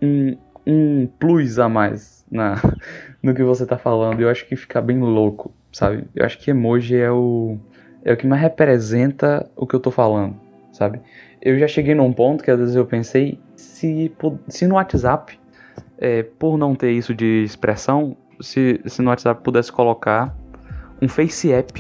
um, 0.01 0.37
um 0.65 1.09
plus 1.19 1.59
a 1.59 1.69
mais 1.69 2.25
na, 2.31 2.55
no 3.21 3.35
que 3.35 3.43
você 3.43 3.67
tá 3.67 3.77
falando. 3.77 4.21
Eu 4.21 4.29
acho 4.29 4.47
que 4.47 4.55
fica 4.55 4.81
bem 4.81 5.01
louco, 5.01 5.53
sabe? 5.73 6.05
Eu 6.15 6.25
acho 6.25 6.39
que 6.39 6.53
emoji 6.53 6.97
é 6.97 7.11
o, 7.11 7.59
é 8.05 8.13
o 8.13 8.17
que 8.17 8.25
mais 8.25 8.41
representa 8.41 9.51
o 9.57 9.67
que 9.67 9.75
eu 9.75 9.81
tô 9.81 9.91
falando, 9.91 10.37
sabe? 10.73 11.01
Eu 11.43 11.59
já 11.59 11.67
cheguei 11.67 11.97
num 11.97 12.13
ponto 12.13 12.45
que 12.45 12.53
às 12.53 12.59
vezes 12.61 12.77
eu 12.77 12.87
pensei 12.87 13.41
se, 13.57 14.13
se 14.47 14.65
no 14.69 14.77
WhatsApp, 14.77 15.40
é, 16.01 16.23
por 16.23 16.57
não 16.57 16.75
ter 16.75 16.91
isso 16.91 17.15
de 17.15 17.45
expressão, 17.45 18.17
se, 18.41 18.81
se 18.87 19.03
no 19.03 19.11
WhatsApp 19.11 19.43
pudesse 19.43 19.71
colocar 19.71 20.35
um 21.01 21.09
face 21.09 21.53
app 21.53 21.73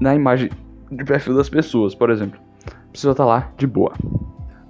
na 0.00 0.14
imagem 0.14 0.50
de 0.90 1.04
perfil 1.04 1.36
das 1.36 1.48
pessoas, 1.48 1.94
por 1.94 2.10
exemplo. 2.10 2.40
A 2.66 2.92
pessoa 2.92 3.14
tá 3.14 3.24
lá 3.24 3.52
de 3.56 3.66
boa. 3.66 3.92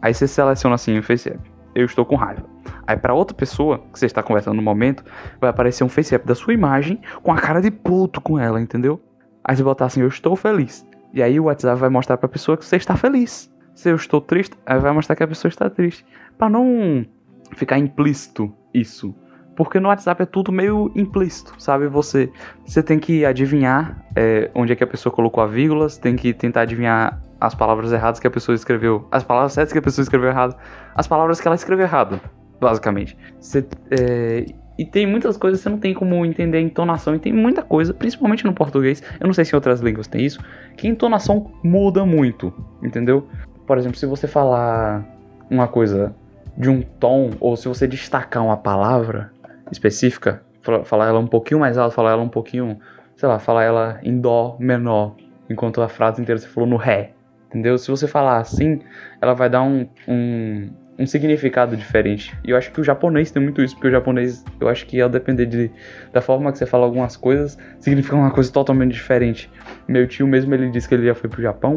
Aí 0.03 0.13
você 0.13 0.27
seleciona 0.27 0.75
assim 0.75 0.99
o 0.99 1.03
face 1.03 1.31
app 1.31 1.59
eu 1.79 1.87
estou 1.87 2.05
com 2.05 2.17
raiva. 2.17 2.45
Aí 2.87 2.97
para 2.97 3.15
outra 3.15 3.37
pessoa 3.37 3.79
que 3.93 3.99
você 3.99 4.07
está 4.07 4.23
conversando 4.23 4.57
no 4.57 4.63
momento, 4.63 5.05
vai 5.41 5.49
aparecer 5.49 5.85
um 5.85 5.89
face 5.89 6.17
da 6.19 6.35
sua 6.35 6.53
imagem 6.53 7.01
com 7.23 7.33
a 7.33 7.37
cara 7.37 7.61
de 7.61 7.71
puto 7.71 8.21
com 8.21 8.39
ela, 8.39 8.61
entendeu? 8.61 9.01
Aí 9.45 9.57
você 9.57 9.63
botar 9.63 9.87
assim, 9.87 10.01
eu 10.01 10.09
estou 10.09 10.35
feliz. 10.35 10.87
E 11.15 11.23
aí 11.23 11.39
o 11.39 11.45
WhatsApp 11.45 11.79
vai 11.79 11.89
mostrar 11.89 12.17
para 12.17 12.27
a 12.27 12.31
pessoa 12.31 12.57
que 12.57 12.65
você 12.65 12.77
está 12.77 12.97
feliz. 12.97 13.49
Se 13.75 13.91
eu 13.91 13.95
estou 13.95 14.21
triste, 14.21 14.57
aí 14.67 14.79
vai 14.81 14.93
mostrar 14.93 15.15
que 15.15 15.23
a 15.23 15.29
pessoa 15.29 15.49
está 15.49 15.71
triste. 15.71 16.05
Para 16.37 16.51
não 16.51 17.07
ficar 17.55 17.79
implícito 17.79 18.53
isso. 18.73 19.15
Porque 19.57 19.81
no 19.81 19.89
WhatsApp 19.89 20.23
é 20.23 20.27
tudo 20.27 20.53
meio 20.53 20.93
implícito, 20.95 21.53
sabe? 21.59 21.89
Você, 21.89 22.31
você 22.65 22.81
tem 22.81 22.99
que 22.99 23.25
adivinhar 23.25 24.05
é, 24.15 24.51
onde 24.55 24.73
é 24.73 24.77
que 24.77 24.85
a 24.85 24.87
pessoa 24.87 25.13
colocou 25.13 25.43
a 25.43 25.47
vírgula, 25.47 25.89
você 25.89 26.01
tem 26.01 26.15
que 26.15 26.33
tentar 26.33 26.61
adivinhar 26.61 27.21
as 27.41 27.55
palavras 27.55 27.93
erradas 27.93 28.21
que 28.21 28.27
a 28.27 28.31
pessoa 28.31 28.55
escreveu, 28.55 29.07
as 29.11 29.25
palavras 29.25 29.53
certas 29.53 29.73
que 29.73 29.79
a 29.79 29.83
pessoa 29.83 30.03
escreveu 30.03 30.29
errado, 30.29 30.57
as 30.95 31.09
palavras 31.09 31.41
que 31.41 31.49
ela 31.49 31.57
escreveu 31.57 31.87
errado, 31.87 32.21
basicamente. 32.61 33.17
Você, 33.41 33.67
é, 33.91 34.47
e 34.79 34.85
tem 34.85 35.07
muitas 35.07 35.37
coisas 35.37 35.59
que 35.59 35.65
você 35.65 35.69
não 35.71 35.79
tem 35.79 35.93
como 35.93 36.25
entender 36.25 36.59
a 36.59 36.61
entonação, 36.61 37.15
e 37.15 37.19
tem 37.19 37.33
muita 37.33 37.63
coisa, 37.63 37.93
principalmente 37.93 38.45
no 38.45 38.53
português, 38.53 39.03
eu 39.19 39.27
não 39.27 39.35
sei 39.35 39.45
se 39.45 39.53
em 39.53 39.57
outras 39.57 39.81
línguas 39.81 40.07
tem 40.07 40.25
isso, 40.25 40.41
que 40.77 40.87
a 40.87 40.91
entonação 40.91 41.51
muda 41.65 42.07
muito, 42.07 42.53
entendeu? 42.81 43.27
Por 43.67 43.77
exemplo, 43.77 43.99
se 43.99 44.07
você 44.07 44.29
falar 44.29 45.05
uma 45.51 45.67
coisa 45.67 46.15
de 46.59 46.69
um 46.69 46.83
tom, 46.83 47.31
ou 47.41 47.57
se 47.57 47.69
você 47.69 47.87
destacar 47.87 48.45
uma 48.45 48.57
palavra 48.57 49.31
específica, 49.71 50.43
falar 50.85 51.07
ela 51.07 51.19
um 51.19 51.27
pouquinho 51.27 51.61
mais 51.61 51.79
alto, 51.79 51.95
falar 51.95 52.11
ela 52.11 52.23
um 52.23 52.29
pouquinho, 52.29 52.79
sei 53.17 53.29
lá, 53.29 53.39
falar 53.39 53.65
ela 53.65 54.01
em 54.03 54.21
dó 54.21 54.57
menor, 54.59 55.15
enquanto 55.49 55.81
a 55.81 55.89
frase 55.89 56.21
inteira 56.21 56.39
você 56.39 56.49
falou 56.49 56.69
no 56.69 56.77
ré 56.77 57.15
entendeu? 57.49 57.77
Se 57.79 57.91
você 57.91 58.07
falar 58.07 58.39
assim, 58.39 58.81
ela 59.21 59.35
vai 59.35 59.49
dar 59.49 59.63
um, 59.63 59.87
um, 60.07 60.71
um, 60.99 61.07
significado 61.07 61.77
diferente. 61.77 62.37
E 62.45 62.51
eu 62.51 62.57
acho 62.57 62.71
que 62.71 62.81
o 62.81 62.85
japonês 62.85 63.31
tem 63.31 63.43
muito 63.43 63.63
isso, 63.63 63.75
porque 63.75 63.89
o 63.89 63.91
japonês, 63.91 64.45
eu 64.61 64.69
acho 64.69 64.87
que 64.87 65.01
ao 65.01 65.09
depender 65.09 65.47
de, 65.47 65.71
da 66.13 66.21
forma 66.21 66.53
que 66.53 66.59
você 66.59 66.67
fala 66.67 66.85
algumas 66.85 67.17
coisas, 67.17 67.59
significa 67.81 68.15
uma 68.17 68.31
coisa 68.31 68.53
totalmente 68.53 68.93
diferente. 68.93 69.51
Meu 69.87 70.07
tio 70.07 70.27
mesmo, 70.27 70.55
ele 70.55 70.71
disse 70.71 70.89
que 70.89 70.95
ele 70.95 71.07
já 71.07 71.15
foi 71.15 71.29
pro 71.29 71.43
Japão, 71.43 71.77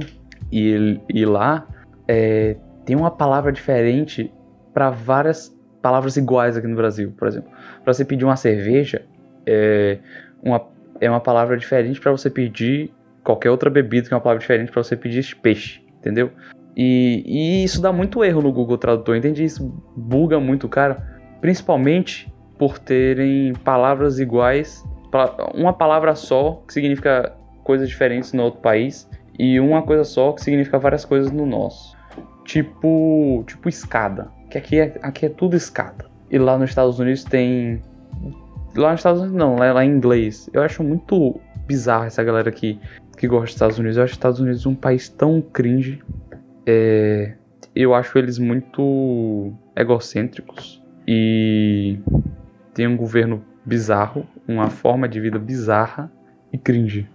e, 0.51 0.67
ele, 0.67 1.01
e 1.09 1.25
lá 1.25 1.65
é, 2.07 2.57
tem 2.85 2.95
uma 2.95 3.11
palavra 3.11 3.51
diferente 3.51 4.31
para 4.73 4.89
várias 4.89 5.55
palavras 5.81 6.15
iguais 6.17 6.55
aqui 6.55 6.67
no 6.67 6.75
Brasil, 6.75 7.13
por 7.17 7.27
exemplo. 7.27 7.51
Para 7.83 7.93
você 7.93 8.05
pedir 8.05 8.25
uma 8.25 8.35
cerveja, 8.35 9.03
é 9.45 9.99
uma, 10.43 10.61
é 10.99 11.09
uma 11.09 11.19
palavra 11.19 11.57
diferente 11.57 11.99
para 11.99 12.11
você 12.11 12.29
pedir 12.29 12.93
qualquer 13.23 13.49
outra 13.49 13.69
bebida 13.69 14.07
que 14.07 14.13
é 14.13 14.17
uma 14.17 14.21
palavra 14.21 14.41
diferente 14.41 14.71
para 14.71 14.83
você 14.83 14.95
pedir 14.95 15.35
peixe, 15.37 15.81
entendeu? 15.99 16.31
E, 16.75 17.23
e, 17.25 17.63
isso 17.63 17.81
dá 17.81 17.91
muito 17.91 18.23
erro 18.23 18.41
no 18.41 18.51
Google 18.51 18.77
Tradutor, 18.77 19.15
entende? 19.15 19.43
Isso 19.43 19.73
buga 19.95 20.39
muito, 20.39 20.69
cara. 20.69 21.19
Principalmente 21.41 22.31
por 22.57 22.79
terem 22.79 23.53
palavras 23.63 24.19
iguais, 24.19 24.83
uma 25.53 25.73
palavra 25.73 26.15
só 26.15 26.63
que 26.67 26.73
significa 26.73 27.35
coisas 27.63 27.89
diferentes 27.89 28.31
no 28.33 28.43
outro 28.43 28.61
país 28.61 29.09
e 29.37 29.59
uma 29.59 29.81
coisa 29.81 30.03
só 30.03 30.31
que 30.31 30.41
significa 30.41 30.77
várias 30.77 31.03
coisas 31.03 31.31
no 31.31 31.45
nosso. 31.45 31.97
Tipo, 32.45 33.43
tipo 33.47 33.67
escada, 33.67 34.29
que 34.51 34.57
aqui 34.57 34.79
é, 34.79 34.99
aqui 35.01 35.25
é 35.25 35.29
tudo 35.29 35.55
escada. 35.55 36.05
E 36.29 36.37
lá 36.37 36.57
nos 36.57 36.69
Estados 36.69 36.99
Unidos 36.99 37.23
tem 37.23 37.81
lá 38.75 38.91
nos 38.91 38.99
Estados 38.99 39.21
Unidos 39.21 39.37
não, 39.37 39.55
lá, 39.55 39.71
lá 39.73 39.85
em 39.85 39.89
inglês. 39.89 40.49
Eu 40.53 40.61
acho 40.61 40.83
muito 40.83 41.39
bizarro 41.65 42.05
essa 42.05 42.23
galera 42.23 42.49
aqui 42.49 42.79
que 43.17 43.27
gosta 43.27 43.45
dos 43.45 43.53
Estados 43.53 43.79
Unidos. 43.79 43.97
Eu 43.97 44.03
acho 44.03 44.11
os 44.11 44.17
Estados 44.17 44.39
Unidos 44.39 44.65
um 44.65 44.75
país 44.75 45.09
tão 45.09 45.41
cringe. 45.41 46.01
É, 46.65 47.33
eu 47.75 47.95
acho 47.95 48.17
eles 48.17 48.37
muito 48.37 49.53
egocêntricos 49.75 50.83
e 51.07 51.97
tem 52.73 52.87
um 52.87 52.97
governo 52.97 53.43
bizarro, 53.65 54.25
uma 54.47 54.69
forma 54.69 55.07
de 55.07 55.19
vida 55.19 55.39
bizarra 55.39 56.11
e 56.51 56.57
cringe. 56.57 57.07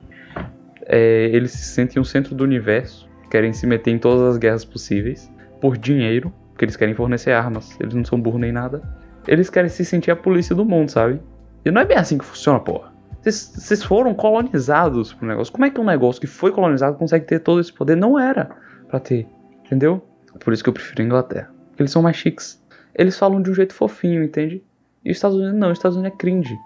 É, 0.87 1.29
eles 1.33 1.51
se 1.51 1.65
sentem 1.65 2.01
o 2.01 2.05
centro 2.05 2.35
do 2.35 2.45
universo, 2.45 3.09
querem 3.31 3.53
se 3.53 3.67
meter 3.67 3.91
em 3.91 3.99
todas 3.99 4.23
as 4.23 4.39
guerras 4.39 4.65
possíveis 4.65 5.31
por 5.61 5.77
dinheiro, 5.77 6.33
porque 6.57 6.65
eles 6.65 6.77
querem 6.77 6.95
fornecer 6.95 7.33
armas. 7.33 7.79
Eles 7.79 7.93
não 7.93 8.03
são 8.03 8.19
burros 8.19 8.41
nem 8.41 8.51
nada. 8.51 8.81
Eles 9.29 9.51
querem 9.51 9.69
se 9.69 9.85
sentir 9.85 10.11
a 10.11 10.17
polícia 10.17 10.55
do 10.55 10.65
mundo, 10.65 10.91
sabe? 10.91 11.21
E 11.63 11.71
não 11.71 11.83
é 11.83 11.85
bem 11.85 11.99
assim 11.99 12.17
que 12.17 12.25
funciona, 12.25 12.59
porra. 12.59 12.95
Vocês 13.23 13.83
foram 13.83 14.15
colonizados 14.15 15.13
pro 15.13 15.29
negócio. 15.29 15.53
Como 15.53 15.67
é 15.67 15.71
que 15.71 15.79
um 15.79 15.85
negócio 15.85 16.19
que 16.19 16.27
foi 16.27 16.51
colonizado 16.51 16.97
consegue 16.97 17.27
ter 17.27 17.41
todo 17.41 17.61
esse 17.61 17.71
poder? 17.71 17.95
Não 17.95 18.19
era 18.19 18.57
para 18.89 18.99
ter, 18.99 19.27
entendeu? 19.67 20.03
Por 20.41 20.55
isso 20.55 20.63
que 20.63 20.71
eu 20.71 20.73
prefiro 20.73 21.03
a 21.03 21.05
Inglaterra. 21.05 21.51
Porque 21.69 21.83
eles 21.83 21.91
são 21.91 22.01
mais 22.01 22.17
chiques. 22.17 22.65
Eles 22.95 23.19
falam 23.19 23.43
de 23.43 23.51
um 23.51 23.55
jeito 23.55 23.75
fofinho, 23.75 24.23
entende? 24.23 24.65
E 25.05 25.11
os 25.11 25.19
Estados 25.19 25.37
Unidos 25.37 25.59
não, 25.59 25.71
os 25.71 25.77
Estados 25.77 25.99
Unidos 25.99 26.15
é 26.15 26.19
cringe. 26.19 26.57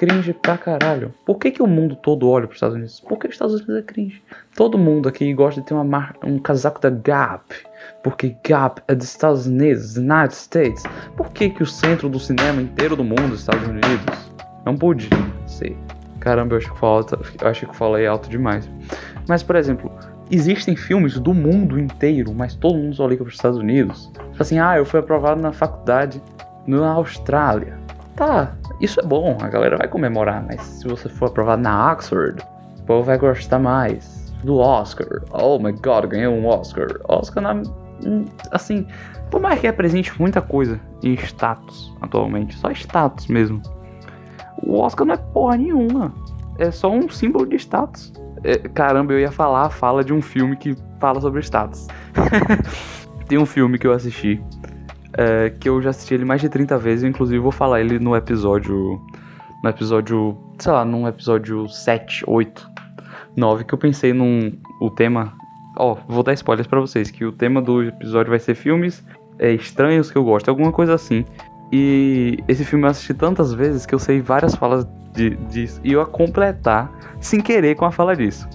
Cringe 0.00 0.32
pra 0.32 0.56
caralho. 0.56 1.12
Por 1.26 1.38
que, 1.38 1.50
que 1.50 1.62
o 1.62 1.66
mundo 1.66 1.94
todo 1.94 2.26
olha 2.26 2.46
pros 2.46 2.56
Estados 2.56 2.74
Unidos? 2.74 3.00
Porque 3.06 3.26
os 3.26 3.34
Estados 3.34 3.56
Unidos 3.56 3.76
é 3.76 3.82
cringe. 3.82 4.22
Todo 4.56 4.78
mundo 4.78 5.10
aqui 5.10 5.30
gosta 5.34 5.60
de 5.60 5.66
ter 5.66 5.74
uma 5.74 5.84
mar... 5.84 6.16
um 6.24 6.38
casaco 6.38 6.80
da 6.80 6.88
Gap. 6.88 7.54
Porque 8.02 8.34
Gap 8.42 8.80
é 8.88 8.94
dos 8.94 9.08
Estados 9.08 9.46
Unidos, 9.46 9.98
United 9.98 10.32
States. 10.32 10.84
Por 11.18 11.30
que, 11.34 11.50
que 11.50 11.62
o 11.62 11.66
centro 11.66 12.08
do 12.08 12.18
cinema 12.18 12.62
inteiro 12.62 12.96
do 12.96 13.04
mundo 13.04 13.20
é 13.20 13.26
os 13.26 13.40
Estados 13.40 13.68
Unidos? 13.68 14.32
Não 14.64 14.74
podia 14.74 15.10
ser. 15.46 15.76
Caramba, 16.18 16.54
eu 16.54 16.58
acho 16.58 16.72
que 16.72 16.80
falta, 16.80 17.18
eu 17.38 17.46
acho 17.46 17.66
que 17.66 17.76
falei 17.76 18.06
alto 18.06 18.30
demais. 18.30 18.70
Mas, 19.28 19.42
por 19.42 19.54
exemplo, 19.54 19.92
existem 20.30 20.76
filmes 20.76 21.20
do 21.20 21.34
mundo 21.34 21.78
inteiro, 21.78 22.32
mas 22.34 22.54
todo 22.54 22.78
mundo 22.78 22.96
só 22.96 23.06
liga 23.06 23.22
para 23.22 23.28
os 23.28 23.36
Estados 23.36 23.58
Unidos. 23.58 24.10
Assim, 24.38 24.58
ah, 24.58 24.78
eu 24.78 24.86
fui 24.86 24.98
aprovado 24.98 25.42
na 25.42 25.52
faculdade 25.52 26.22
na 26.66 26.88
Austrália. 26.88 27.78
Tá, 28.20 28.52
isso 28.82 29.00
é 29.00 29.02
bom, 29.02 29.38
a 29.40 29.48
galera 29.48 29.78
vai 29.78 29.88
comemorar, 29.88 30.44
mas 30.46 30.60
se 30.60 30.86
você 30.86 31.08
for 31.08 31.28
aprovado 31.28 31.62
na 31.62 31.90
Oxford, 31.90 32.44
o 32.78 32.82
povo 32.82 33.02
vai 33.02 33.16
gostar 33.16 33.58
mais 33.58 34.30
do 34.44 34.58
Oscar. 34.58 35.22
Oh 35.32 35.58
my 35.58 35.72
god, 35.72 36.04
ganhei 36.04 36.28
um 36.28 36.46
Oscar. 36.46 36.86
Oscar 37.08 37.42
na. 37.42 37.62
Assim, 38.50 38.86
por 39.30 39.40
mais 39.40 39.58
que 39.58 39.66
represente 39.66 40.12
muita 40.20 40.42
coisa 40.42 40.78
em 41.02 41.14
status 41.14 41.96
atualmente, 42.02 42.58
só 42.58 42.70
status 42.72 43.26
mesmo. 43.26 43.62
O 44.64 44.78
Oscar 44.80 45.06
não 45.06 45.14
é 45.14 45.16
porra 45.16 45.56
nenhuma. 45.56 46.12
É 46.58 46.70
só 46.70 46.90
um 46.90 47.08
símbolo 47.08 47.46
de 47.46 47.56
status. 47.56 48.12
É, 48.44 48.58
caramba, 48.68 49.14
eu 49.14 49.20
ia 49.20 49.32
falar 49.32 49.64
a 49.64 49.70
fala 49.70 50.04
de 50.04 50.12
um 50.12 50.20
filme 50.20 50.56
que 50.56 50.76
fala 51.00 51.22
sobre 51.22 51.40
status. 51.40 51.88
Tem 53.26 53.38
um 53.38 53.46
filme 53.46 53.78
que 53.78 53.86
eu 53.86 53.94
assisti. 53.94 54.38
É, 55.20 55.50
que 55.50 55.68
eu 55.68 55.82
já 55.82 55.90
assisti 55.90 56.14
ele 56.14 56.24
mais 56.24 56.40
de 56.40 56.48
30 56.48 56.78
vezes. 56.78 57.04
Inclusive, 57.04 57.38
vou 57.38 57.52
falar 57.52 57.82
ele 57.82 57.98
no 57.98 58.16
episódio. 58.16 58.98
No 59.62 59.68
episódio. 59.68 60.34
Sei 60.58 60.72
lá, 60.72 60.82
num 60.82 61.06
episódio 61.06 61.68
7, 61.68 62.24
8. 62.26 62.70
9 63.36 63.64
que 63.64 63.74
eu 63.74 63.78
pensei 63.78 64.14
num. 64.14 64.50
O 64.80 64.88
tema. 64.90 65.34
Ó, 65.76 65.98
vou 66.08 66.22
dar 66.22 66.32
spoilers 66.32 66.66
pra 66.66 66.80
vocês, 66.80 67.10
que 67.10 67.22
o 67.22 67.32
tema 67.32 67.60
do 67.60 67.82
episódio 67.82 68.30
vai 68.30 68.38
ser 68.38 68.54
filmes 68.54 69.04
é, 69.38 69.52
estranhos 69.52 70.10
que 70.10 70.16
eu 70.16 70.24
gosto, 70.24 70.48
alguma 70.48 70.72
coisa 70.72 70.94
assim. 70.94 71.24
E 71.70 72.38
esse 72.48 72.64
filme 72.64 72.86
eu 72.86 72.90
assisti 72.90 73.12
tantas 73.12 73.52
vezes 73.52 73.84
que 73.84 73.94
eu 73.94 73.98
sei 73.98 74.22
várias 74.22 74.54
falas 74.54 74.86
de, 75.12 75.36
disso. 75.36 75.80
E 75.84 75.92
eu 75.92 76.00
ia 76.00 76.06
completar 76.06 76.90
sem 77.20 77.42
querer 77.42 77.74
com 77.76 77.84
a 77.84 77.92
fala 77.92 78.16
disso. 78.16 78.48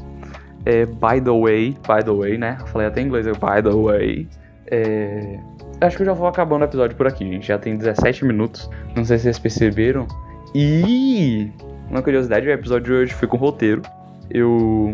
É, 0.65 0.86
by 0.86 1.22
the 1.24 1.31
way, 1.31 1.77
by 1.88 2.03
the 2.03 2.12
way, 2.12 2.39
né? 2.39 2.57
Eu 2.60 2.67
falei 2.67 2.88
até 2.88 3.01
em 3.01 3.05
inglês, 3.05 3.27
eu, 3.27 3.36
by 3.36 3.62
the 3.62 3.69
way. 3.69 4.27
É, 4.67 5.39
acho 5.82 5.98
que 5.98 6.03
eu 6.03 6.08
já 6.08 6.13
vou 6.13 6.27
acabando 6.27 6.62
o 6.62 6.65
episódio 6.65 6.96
por 6.96 7.08
aqui, 7.08 7.25
gente. 7.25 7.48
Já 7.48 7.58
tem 7.58 7.77
17 7.77 8.25
minutos. 8.25 8.70
Não 8.96 9.03
sei 9.03 9.17
se 9.17 9.24
vocês 9.24 9.39
perceberam. 9.39 10.08
E 10.53 11.51
uma 11.89 12.01
curiosidade, 12.01 12.48
o 12.48 12.51
episódio 12.51 12.86
de 12.86 12.94
hoje 12.94 13.13
foi 13.13 13.27
com 13.27 13.38
roteiro. 13.38 13.82
Eu. 14.29 14.94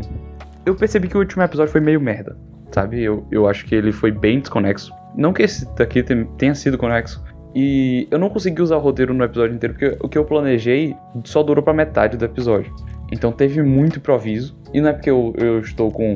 Eu 0.66 0.76
percebi 0.76 1.08
que 1.08 1.18
o 1.18 1.20
último 1.20 1.44
episódio 1.44 1.72
foi 1.72 1.82
meio 1.82 2.00
merda. 2.00 2.38
Sabe? 2.72 3.02
Eu, 3.02 3.26
eu 3.32 3.48
acho 3.48 3.66
que 3.66 3.76
ele 3.76 3.92
foi 3.92 4.12
bem 4.12 4.40
desconexo. 4.40 4.94
Não 5.16 5.34
que 5.34 5.44
esse 5.44 5.68
daqui 5.76 6.04
tenha 6.38 6.56
sido 6.56 6.78
conexo, 6.78 7.22
e 7.54 8.08
eu 8.10 8.18
não 8.18 8.30
consegui 8.30 8.62
usar 8.62 8.78
o 8.78 8.80
roteiro 8.80 9.14
no 9.14 9.24
episódio 9.24 9.56
inteiro, 9.56 9.74
porque 9.74 9.98
o 10.02 10.08
que 10.08 10.18
eu 10.18 10.24
planejei 10.24 10.96
só 11.26 11.44
durou 11.44 11.64
pra 11.64 11.74
metade 11.74 12.18
do 12.18 12.24
episódio. 12.24 12.74
Então 13.12 13.32
teve 13.32 13.62
muito 13.62 14.00
improviso. 14.00 14.58
E 14.74 14.80
não 14.80 14.90
é 14.90 14.94
porque 14.94 15.10
eu, 15.10 15.34
eu 15.38 15.60
estou 15.60 15.92
com. 15.92 16.14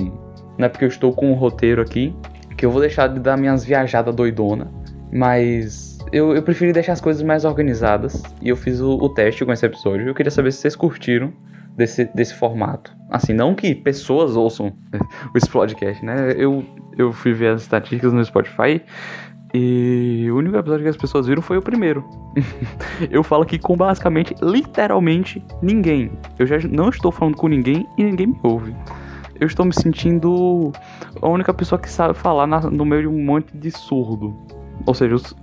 Não 0.57 0.65
é 0.65 0.69
porque 0.69 0.86
eu 0.86 0.89
estou 0.89 1.12
com 1.12 1.31
o 1.31 1.36
roteiro 1.36 1.81
aqui 1.81 2.15
que 2.57 2.65
eu 2.65 2.71
vou 2.71 2.81
deixar 2.81 3.07
de 3.07 3.19
dar 3.19 3.38
minhas 3.38 3.63
viajadas 3.63 4.13
doidona. 4.13 4.71
Mas 5.12 5.97
eu, 6.12 6.35
eu 6.35 6.41
preferi 6.43 6.71
deixar 6.71 6.93
as 6.93 7.01
coisas 7.01 7.24
mais 7.24 7.45
organizadas. 7.45 8.21
E 8.41 8.50
eu 8.50 8.55
fiz 8.55 8.81
o, 8.81 8.91
o 8.91 9.09
teste 9.09 9.45
com 9.45 9.51
esse 9.51 9.65
episódio. 9.65 10.07
Eu 10.07 10.15
queria 10.15 10.31
saber 10.31 10.51
se 10.51 10.59
vocês 10.59 10.75
curtiram 10.75 11.33
desse, 11.75 12.05
desse 12.13 12.33
formato. 12.33 12.95
Assim, 13.09 13.33
não 13.33 13.53
que 13.55 13.75
pessoas 13.75 14.35
ouçam 14.35 14.74
o 15.33 15.38
Explodecast, 15.38 16.03
né? 16.03 16.33
Eu, 16.38 16.63
eu 16.97 17.12
fui 17.12 17.33
ver 17.33 17.53
as 17.53 17.62
estatísticas 17.62 18.13
no 18.13 18.24
Spotify 18.24 18.81
e 19.53 20.27
o 20.29 20.38
único 20.38 20.57
episódio 20.57 20.83
que 20.83 20.89
as 20.89 20.97
pessoas 20.97 21.27
viram 21.27 21.41
foi 21.41 21.57
o 21.57 21.62
primeiro. 21.62 22.03
eu 23.09 23.24
falo 23.24 23.43
aqui 23.43 23.57
com 23.57 23.75
basicamente, 23.75 24.35
literalmente, 24.41 25.41
ninguém. 25.62 26.12
Eu 26.38 26.45
já 26.45 26.57
não 26.69 26.89
estou 26.89 27.12
falando 27.12 27.38
com 27.38 27.47
ninguém 27.47 27.88
e 27.97 28.03
ninguém 28.03 28.27
me 28.27 28.39
ouve. 28.43 28.75
Eu 29.39 29.47
estou 29.47 29.65
me 29.65 29.73
sentindo 29.73 30.71
a 31.21 31.27
única 31.27 31.53
pessoa 31.53 31.79
que 31.79 31.89
sabe 31.89 32.13
falar 32.13 32.47
na, 32.47 32.61
no 32.61 32.85
meio 32.85 33.03
de 33.03 33.07
um 33.07 33.23
monte 33.23 33.55
de 33.55 33.71
surdo. 33.71 34.35
Ou 34.85 34.93
seja, 34.93 35.15
os, 35.15 35.35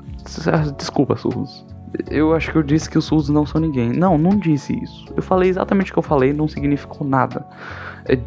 desculpa, 0.77 1.17
surdos. 1.17 1.67
Eu 2.11 2.35
acho 2.35 2.51
que 2.51 2.57
eu 2.57 2.63
disse 2.63 2.89
que 2.89 2.97
os 2.97 3.05
surdos 3.05 3.29
não 3.29 3.45
são 3.45 3.61
ninguém. 3.61 3.93
Não, 3.93 4.17
não 4.17 4.39
disse 4.39 4.73
isso. 4.83 5.13
Eu 5.15 5.23
falei 5.23 5.51
exatamente 5.51 5.91
o 5.91 5.95
que 5.95 5.99
eu 5.99 6.03
falei, 6.03 6.33
não 6.33 6.49
significou 6.49 7.07
nada. 7.07 7.47
É... 8.07 8.19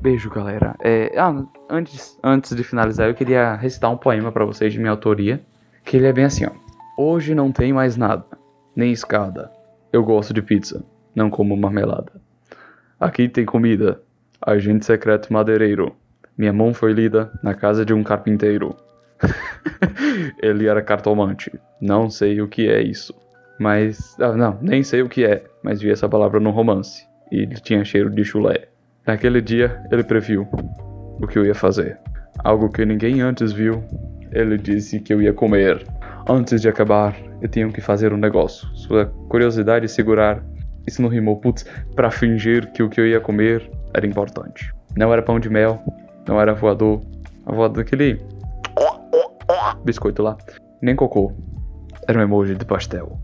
Beijo, 0.00 0.30
galera. 0.30 0.74
É, 0.82 1.12
ah, 1.18 1.44
antes, 1.68 2.18
antes 2.24 2.56
de 2.56 2.64
finalizar, 2.64 3.08
eu 3.08 3.14
queria 3.14 3.54
recitar 3.56 3.90
um 3.90 3.96
poema 3.96 4.32
para 4.32 4.46
vocês 4.46 4.72
de 4.72 4.78
minha 4.78 4.90
autoria, 4.90 5.42
que 5.84 5.98
ele 5.98 6.06
é 6.06 6.12
bem 6.12 6.24
assim, 6.24 6.46
ó. 6.46 6.50
Hoje 6.96 7.34
não 7.34 7.52
tem 7.52 7.72
mais 7.72 7.96
nada, 7.96 8.24
nem 8.74 8.92
escada. 8.92 9.50
Eu 9.92 10.02
gosto 10.02 10.32
de 10.32 10.40
pizza, 10.40 10.82
não 11.14 11.28
como 11.28 11.54
marmelada. 11.56 12.12
Aqui 12.98 13.28
tem 13.28 13.44
comida, 13.44 14.00
agente 14.44 14.86
secreto 14.86 15.32
madeireiro. 15.32 15.94
Minha 16.36 16.52
mão 16.52 16.72
foi 16.72 16.92
lida 16.92 17.30
na 17.42 17.54
casa 17.54 17.84
de 17.84 17.92
um 17.92 18.02
carpinteiro. 18.02 18.74
ele 20.42 20.66
era 20.66 20.80
cartomante. 20.80 21.52
Não 21.80 22.08
sei 22.08 22.40
o 22.40 22.48
que 22.48 22.68
é 22.68 22.80
isso. 22.80 23.14
Mas. 23.58 24.16
Ah, 24.18 24.32
não, 24.32 24.58
nem 24.62 24.82
sei 24.82 25.02
o 25.02 25.08
que 25.08 25.24
é, 25.24 25.44
mas 25.62 25.80
vi 25.82 25.90
essa 25.90 26.08
palavra 26.08 26.40
no 26.40 26.50
romance. 26.50 27.06
E 27.30 27.42
ele 27.42 27.56
tinha 27.56 27.84
cheiro 27.84 28.10
de 28.10 28.24
chulé. 28.24 28.68
Naquele 29.06 29.40
dia, 29.40 29.82
ele 29.90 30.02
previu 30.02 30.48
o 31.20 31.26
que 31.26 31.38
eu 31.38 31.44
ia 31.44 31.54
fazer. 31.54 31.98
Algo 32.42 32.70
que 32.70 32.84
ninguém 32.86 33.20
antes 33.20 33.52
viu. 33.52 33.84
Ele 34.32 34.56
disse 34.56 35.00
que 35.00 35.12
eu 35.12 35.20
ia 35.20 35.32
comer. 35.32 35.84
Antes 36.28 36.62
de 36.62 36.68
acabar, 36.68 37.14
eu 37.42 37.48
tinha 37.48 37.68
que 37.68 37.80
fazer 37.80 38.12
um 38.12 38.16
negócio. 38.16 38.66
Sua 38.74 39.06
curiosidade 39.28 39.88
segurar. 39.88 40.42
Isso 40.86 41.02
não 41.02 41.08
rimou, 41.08 41.36
putz, 41.36 41.66
pra 41.94 42.10
fingir 42.10 42.72
que 42.72 42.82
o 42.82 42.88
que 42.88 43.00
eu 43.00 43.06
ia 43.06 43.20
comer 43.20 43.70
era 43.94 44.06
importante. 44.06 44.72
Não 44.96 45.12
era 45.12 45.22
pão 45.22 45.38
de 45.38 45.48
mel, 45.48 45.82
não 46.26 46.40
era 46.40 46.54
voador. 46.54 47.00
A 47.46 47.52
voador 47.52 47.84
daquele 47.84 48.20
biscoito 49.84 50.22
lá. 50.22 50.36
Nem 50.82 50.94
cocô. 50.94 51.32
Era 52.06 52.18
um 52.18 52.22
emoji 52.22 52.54
de 52.54 52.64
pastel. 52.64 53.18